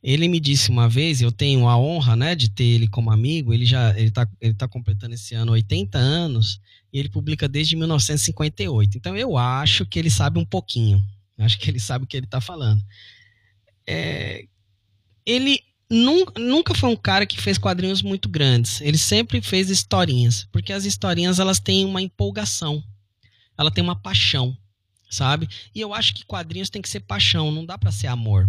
Ele 0.00 0.28
me 0.28 0.38
disse 0.38 0.70
uma 0.70 0.88
vez, 0.88 1.20
eu 1.20 1.32
tenho 1.32 1.66
a 1.66 1.76
honra, 1.76 2.14
né, 2.14 2.36
de 2.36 2.48
ter 2.48 2.62
ele 2.62 2.86
como 2.86 3.10
amigo. 3.10 3.52
Ele 3.52 3.66
já 3.66 3.98
ele 3.98 4.12
tá, 4.12 4.28
ele 4.40 4.54
tá 4.54 4.68
completando 4.68 5.16
esse 5.16 5.34
ano 5.34 5.50
80 5.50 5.98
anos 5.98 6.60
e 6.92 7.00
ele 7.00 7.08
publica 7.08 7.48
desde 7.48 7.74
1958. 7.74 8.96
Então 8.96 9.16
eu 9.16 9.36
acho 9.36 9.84
que 9.84 9.98
ele 9.98 10.10
sabe 10.10 10.38
um 10.38 10.44
pouquinho. 10.44 11.04
Acho 11.38 11.58
que 11.58 11.68
ele 11.68 11.80
sabe 11.80 12.04
o 12.04 12.06
que 12.06 12.16
ele 12.16 12.26
está 12.26 12.40
falando. 12.40 12.80
É, 13.84 14.44
ele 15.26 15.60
nunca, 15.90 16.74
foi 16.74 16.88
um 16.90 16.96
cara 16.96 17.26
que 17.26 17.40
fez 17.40 17.58
quadrinhos 17.58 18.02
muito 18.02 18.28
grandes. 18.28 18.80
Ele 18.80 18.98
sempre 18.98 19.40
fez 19.40 19.70
historinhas, 19.70 20.46
porque 20.52 20.72
as 20.72 20.84
historinhas 20.84 21.38
elas 21.38 21.58
têm 21.58 21.84
uma 21.84 22.02
empolgação, 22.02 22.82
ela 23.56 23.70
tem 23.70 23.82
uma 23.82 23.96
paixão, 23.96 24.56
sabe? 25.10 25.48
E 25.74 25.80
eu 25.80 25.94
acho 25.94 26.14
que 26.14 26.24
quadrinhos 26.24 26.70
tem 26.70 26.82
que 26.82 26.88
ser 26.88 27.00
paixão, 27.00 27.50
não 27.50 27.64
dá 27.64 27.78
para 27.78 27.92
ser 27.92 28.06
amor 28.08 28.48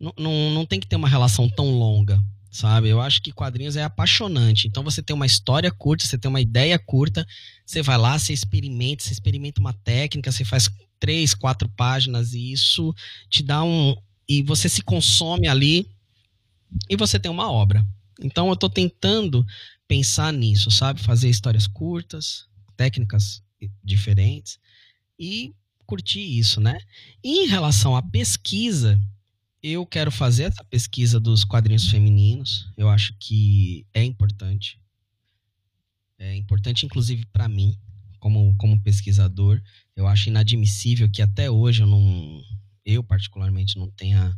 não, 0.00 0.14
não, 0.18 0.50
não 0.50 0.66
tem 0.66 0.78
que 0.78 0.86
ter 0.86 0.96
uma 0.96 1.08
relação 1.08 1.48
tão 1.48 1.70
longa, 1.70 2.22
sabe? 2.50 2.88
Eu 2.88 3.00
acho 3.00 3.20
que 3.20 3.32
quadrinhos 3.32 3.76
é 3.76 3.82
apaixonante. 3.82 4.68
Então 4.68 4.82
você 4.82 5.02
tem 5.02 5.14
uma 5.14 5.26
história 5.26 5.70
curta, 5.70 6.04
você 6.04 6.16
tem 6.16 6.28
uma 6.28 6.40
ideia 6.40 6.78
curta, 6.78 7.26
você 7.66 7.82
vai 7.82 7.98
lá, 7.98 8.18
você 8.18 8.32
experimenta, 8.32 9.02
você 9.02 9.12
experimenta 9.12 9.60
uma 9.60 9.72
técnica, 9.72 10.30
você 10.30 10.44
faz 10.44 10.70
três, 11.00 11.34
quatro 11.34 11.68
páginas 11.68 12.32
e 12.32 12.52
isso 12.52 12.94
te 13.28 13.42
dá 13.42 13.62
um. 13.62 13.96
E 14.28 14.42
você 14.42 14.68
se 14.68 14.82
consome 14.82 15.48
ali 15.48 15.88
e 16.88 16.96
você 16.96 17.18
tem 17.18 17.30
uma 17.30 17.50
obra. 17.50 17.86
Então 18.20 18.48
eu 18.48 18.54
estou 18.54 18.68
tentando 18.68 19.46
pensar 19.86 20.32
nisso, 20.32 20.70
sabe? 20.70 21.00
Fazer 21.00 21.28
histórias 21.28 21.66
curtas, 21.66 22.46
técnicas 22.76 23.42
diferentes 23.82 24.58
e 25.18 25.54
curtir 25.86 26.20
isso, 26.20 26.60
né? 26.60 26.78
E 27.24 27.44
em 27.44 27.46
relação 27.46 27.96
à 27.96 28.02
pesquisa, 28.02 29.00
eu 29.62 29.84
quero 29.86 30.10
fazer 30.10 30.44
essa 30.44 30.62
pesquisa 30.64 31.18
dos 31.18 31.44
quadrinhos 31.44 31.90
femininos. 31.90 32.70
Eu 32.76 32.88
acho 32.88 33.14
que 33.18 33.86
é 33.92 34.04
importante. 34.04 34.78
É 36.18 36.36
importante, 36.36 36.84
inclusive, 36.84 37.24
para 37.26 37.48
mim, 37.48 37.76
como, 38.18 38.54
como 38.56 38.80
pesquisador. 38.80 39.60
Eu 39.96 40.06
acho 40.06 40.28
inadmissível 40.28 41.10
que 41.10 41.22
até 41.22 41.50
hoje 41.50 41.82
eu 41.82 41.86
não. 41.86 42.42
Eu, 42.84 43.02
particularmente, 43.02 43.78
não 43.78 43.90
tenha 43.90 44.36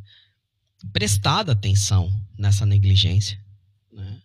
prestado 0.93 1.51
atenção 1.51 2.13
nessa 2.39 2.65
negligência. 2.65 3.39
Né? 3.93 4.19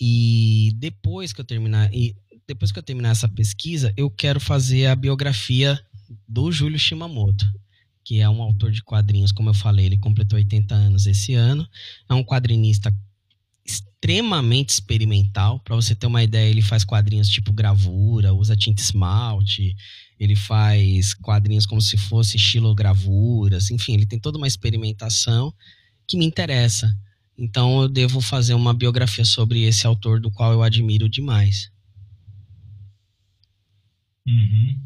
E 0.00 0.72
depois 0.76 1.32
que 1.32 1.40
eu 1.40 1.44
terminar. 1.44 1.92
E 1.94 2.16
depois 2.46 2.72
que 2.72 2.78
eu 2.78 2.82
terminar 2.82 3.10
essa 3.10 3.28
pesquisa, 3.28 3.94
eu 3.96 4.10
quero 4.10 4.40
fazer 4.40 4.86
a 4.86 4.96
biografia 4.96 5.80
do 6.28 6.50
Júlio 6.50 6.78
Shimamoto 6.78 7.46
que 8.04 8.20
é 8.20 8.28
um 8.28 8.42
autor 8.42 8.70
de 8.70 8.82
quadrinhos, 8.82 9.32
como 9.32 9.50
eu 9.50 9.54
falei, 9.54 9.86
ele 9.86 9.96
completou 9.96 10.36
80 10.36 10.74
anos 10.74 11.06
esse 11.06 11.34
ano. 11.34 11.66
É 12.08 12.14
um 12.14 12.24
quadrinista 12.24 12.94
extremamente 13.64 14.70
experimental. 14.70 15.60
Para 15.60 15.76
você 15.76 15.94
ter 15.94 16.06
uma 16.06 16.22
ideia, 16.22 16.50
ele 16.50 16.62
faz 16.62 16.84
quadrinhos 16.84 17.28
tipo 17.28 17.52
gravura, 17.52 18.34
usa 18.34 18.56
tinta 18.56 18.82
esmalte, 18.82 19.76
ele 20.22 20.36
faz 20.36 21.14
quadrinhos 21.14 21.66
como 21.66 21.80
se 21.80 21.96
fosse 21.96 22.36
estilogravuras, 22.36 23.72
enfim, 23.72 23.94
ele 23.94 24.06
tem 24.06 24.20
toda 24.20 24.38
uma 24.38 24.46
experimentação 24.46 25.52
que 26.06 26.16
me 26.16 26.24
interessa. 26.24 26.96
Então 27.36 27.82
eu 27.82 27.88
devo 27.88 28.20
fazer 28.20 28.54
uma 28.54 28.72
biografia 28.72 29.24
sobre 29.24 29.62
esse 29.62 29.84
autor 29.84 30.20
do 30.20 30.30
qual 30.30 30.52
eu 30.52 30.62
admiro 30.62 31.08
demais. 31.08 31.72
Uhum. 34.24 34.80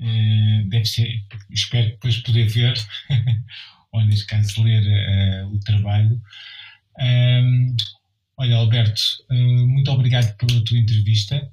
Eh, 0.00 0.64
deve 0.66 0.86
ser, 0.86 1.08
espero 1.50 1.90
depois 1.90 2.16
poder 2.18 2.48
ver, 2.48 2.74
ou 3.92 4.04
neste 4.04 4.26
caso 4.26 4.60
ler 4.64 4.82
uh, 4.82 5.54
o 5.54 5.60
trabalho. 5.60 6.20
Um, 6.98 7.76
olha, 8.36 8.56
Alberto, 8.56 9.00
uh, 9.30 9.68
muito 9.68 9.88
obrigado 9.92 10.36
pela 10.36 10.64
tua 10.64 10.78
entrevista. 10.78 11.48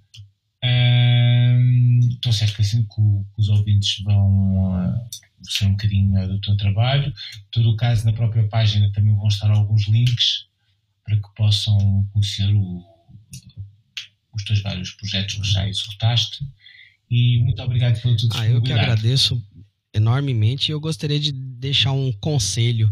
Um, 0.65 1.99
estou 2.11 2.33
certo 2.33 2.55
que 2.55 2.61
assim 2.61 2.83
que, 2.83 2.95
que 2.95 3.39
os 3.41 3.49
ouvintes 3.49 4.03
vão 4.03 5.09
ser 5.43 5.65
um 5.65 5.71
bocadinho 5.71 6.27
do 6.27 6.41
teu 6.41 6.57
trabalho. 6.57 7.09
Em 7.09 7.51
todo 7.51 7.69
o 7.69 7.75
caso, 7.75 8.05
na 8.05 8.13
própria 8.13 8.47
página 8.47 8.91
também 8.91 9.15
vão 9.15 9.27
estar 9.27 9.49
alguns 9.51 9.87
links 9.87 10.45
para 11.03 11.15
que 11.15 11.35
possam 11.35 12.07
conhecer 12.11 12.51
o, 12.53 12.83
os 14.33 14.43
teus 14.43 14.61
vários 14.61 14.91
projetos 14.91 15.35
que 15.35 15.47
já 15.47 15.67
executaste 15.67 16.45
e 17.09 17.39
muito 17.43 17.61
obrigado 17.61 18.01
pelo 18.01 18.17
tudo. 18.17 18.35
Ah, 18.35 18.47
eu 18.47 18.61
que 18.61 18.73
agradeço 18.73 19.41
enormemente 19.93 20.69
e 20.69 20.73
eu 20.73 20.79
gostaria 20.79 21.19
de 21.19 21.31
deixar 21.31 21.91
um 21.91 22.11
conselho 22.11 22.91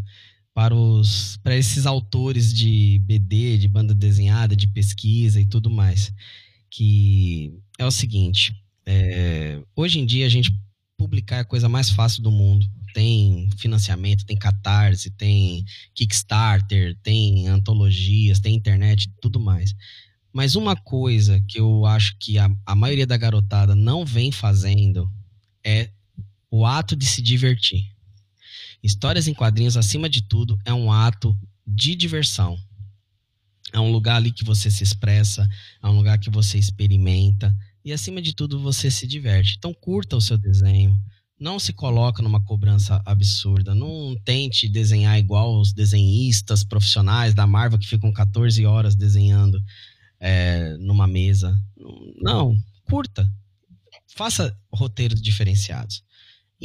para 0.53 0.75
os 0.75 1.38
para 1.38 1.55
esses 1.55 1.86
autores 1.86 2.53
de 2.53 3.01
BD, 3.03 3.57
de 3.57 3.67
banda 3.67 3.93
desenhada, 3.93 4.55
de 4.55 4.67
pesquisa 4.67 5.41
e 5.41 5.45
tudo 5.45 5.69
mais, 5.69 6.13
que 6.73 7.53
é 7.77 7.86
o 7.86 7.91
seguinte: 7.91 8.53
é, 8.86 9.62
hoje 9.75 9.99
em 9.99 10.05
dia 10.05 10.25
a 10.25 10.29
gente 10.29 10.51
publicar 10.97 11.38
é 11.38 11.39
a 11.39 11.45
coisa 11.45 11.69
mais 11.69 11.89
fácil 11.89 12.23
do 12.23 12.31
mundo. 12.31 12.65
Tem 12.93 13.49
financiamento, 13.57 14.25
tem 14.25 14.38
Catarse, 14.38 15.09
tem 15.12 15.65
Kickstarter, 15.95 16.95
tem 17.01 17.47
antologias, 17.47 18.39
tem 18.39 18.55
internet, 18.55 19.12
tudo 19.21 19.39
mais. 19.39 19.73
Mas 20.31 20.55
uma 20.55 20.75
coisa 20.75 21.39
que 21.47 21.59
eu 21.59 21.86
acho 21.86 22.15
que 22.19 22.38
a, 22.38 22.49
a 22.65 22.75
maioria 22.75 23.05
da 23.05 23.17
garotada 23.17 23.75
não 23.75 24.05
vem 24.05 24.31
fazendo 24.31 25.12
é 25.63 25.89
o 26.49 26.65
ato 26.65 26.95
de 26.95 27.05
se 27.05 27.21
divertir. 27.21 27.91
Histórias 28.81 29.27
em 29.27 29.33
quadrinhos, 29.33 29.77
acima 29.77 30.09
de 30.09 30.21
tudo, 30.21 30.57
é 30.65 30.73
um 30.73 30.91
ato 30.91 31.38
de 31.65 31.95
diversão. 31.95 32.57
É 33.73 33.79
um 33.79 33.91
lugar 33.91 34.17
ali 34.17 34.31
que 34.31 34.43
você 34.43 34.69
se 34.69 34.83
expressa, 34.83 35.49
é 35.81 35.88
um 35.88 35.95
lugar 35.95 36.19
que 36.19 36.29
você 36.29 36.57
experimenta 36.57 37.53
e, 37.86 37.91
acima 37.91 38.21
de 38.21 38.33
tudo, 38.33 38.62
você 38.62 38.89
se 38.89 39.05
diverte. 39.05 39.55
Então, 39.57 39.73
curta 39.73 40.15
o 40.15 40.21
seu 40.21 40.38
desenho. 40.38 40.97
Não 41.38 41.59
se 41.59 41.73
coloca 41.73 42.23
numa 42.23 42.41
cobrança 42.41 43.01
absurda. 43.05 43.75
Não 43.75 44.15
tente 44.23 44.69
desenhar 44.69 45.19
igual 45.19 45.59
os 45.59 45.73
desenhistas 45.73 46.63
profissionais 46.63 47.33
da 47.33 47.45
Marvel 47.45 47.77
que 47.77 47.88
ficam 47.88 48.13
14 48.13 48.65
horas 48.65 48.95
desenhando 48.95 49.62
é, 50.17 50.77
numa 50.77 51.05
mesa. 51.05 51.53
Não, 52.21 52.55
curta. 52.86 53.29
Faça 54.15 54.57
roteiros 54.71 55.21
diferenciados. 55.21 56.03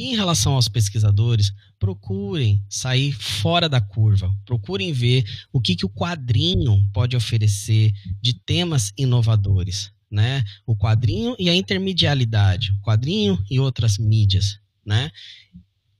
Em 0.01 0.15
relação 0.15 0.53
aos 0.53 0.69
pesquisadores, 0.69 1.53
procurem 1.77 2.63
sair 2.69 3.11
fora 3.11 3.67
da 3.67 3.81
curva. 3.81 4.33
Procurem 4.45 4.93
ver 4.93 5.25
o 5.51 5.59
que, 5.59 5.75
que 5.75 5.85
o 5.85 5.89
quadrinho 5.89 6.89
pode 6.93 7.17
oferecer 7.17 7.91
de 8.21 8.33
temas 8.33 8.93
inovadores. 8.97 9.91
Né? 10.09 10.41
O 10.65 10.73
quadrinho 10.73 11.35
e 11.37 11.49
a 11.49 11.53
intermedialidade, 11.53 12.71
o 12.71 12.81
quadrinho 12.81 13.37
e 13.51 13.59
outras 13.59 13.97
mídias, 13.97 14.57
né? 14.85 15.11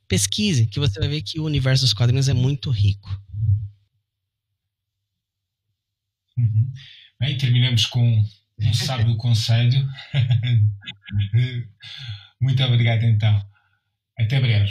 Pesquise, 0.07 0.65
que 0.65 0.79
você 0.79 0.97
vai 0.97 1.09
ver 1.09 1.21
que 1.21 1.37
o 1.37 1.43
universo 1.43 1.83
dos 1.83 1.93
quadrinhos 1.93 2.29
é 2.29 2.33
muito 2.33 2.71
rico. 2.71 3.21
Uhum. 6.37 6.71
Bem, 7.19 7.37
terminamos 7.37 7.85
com 7.85 8.25
um 8.59 8.73
sábio 8.73 9.15
conselho. 9.19 9.85
Muito 12.41 12.63
obrigado 12.63 13.03
então. 13.03 13.49
Até 14.19 14.39
breve. 14.39 14.69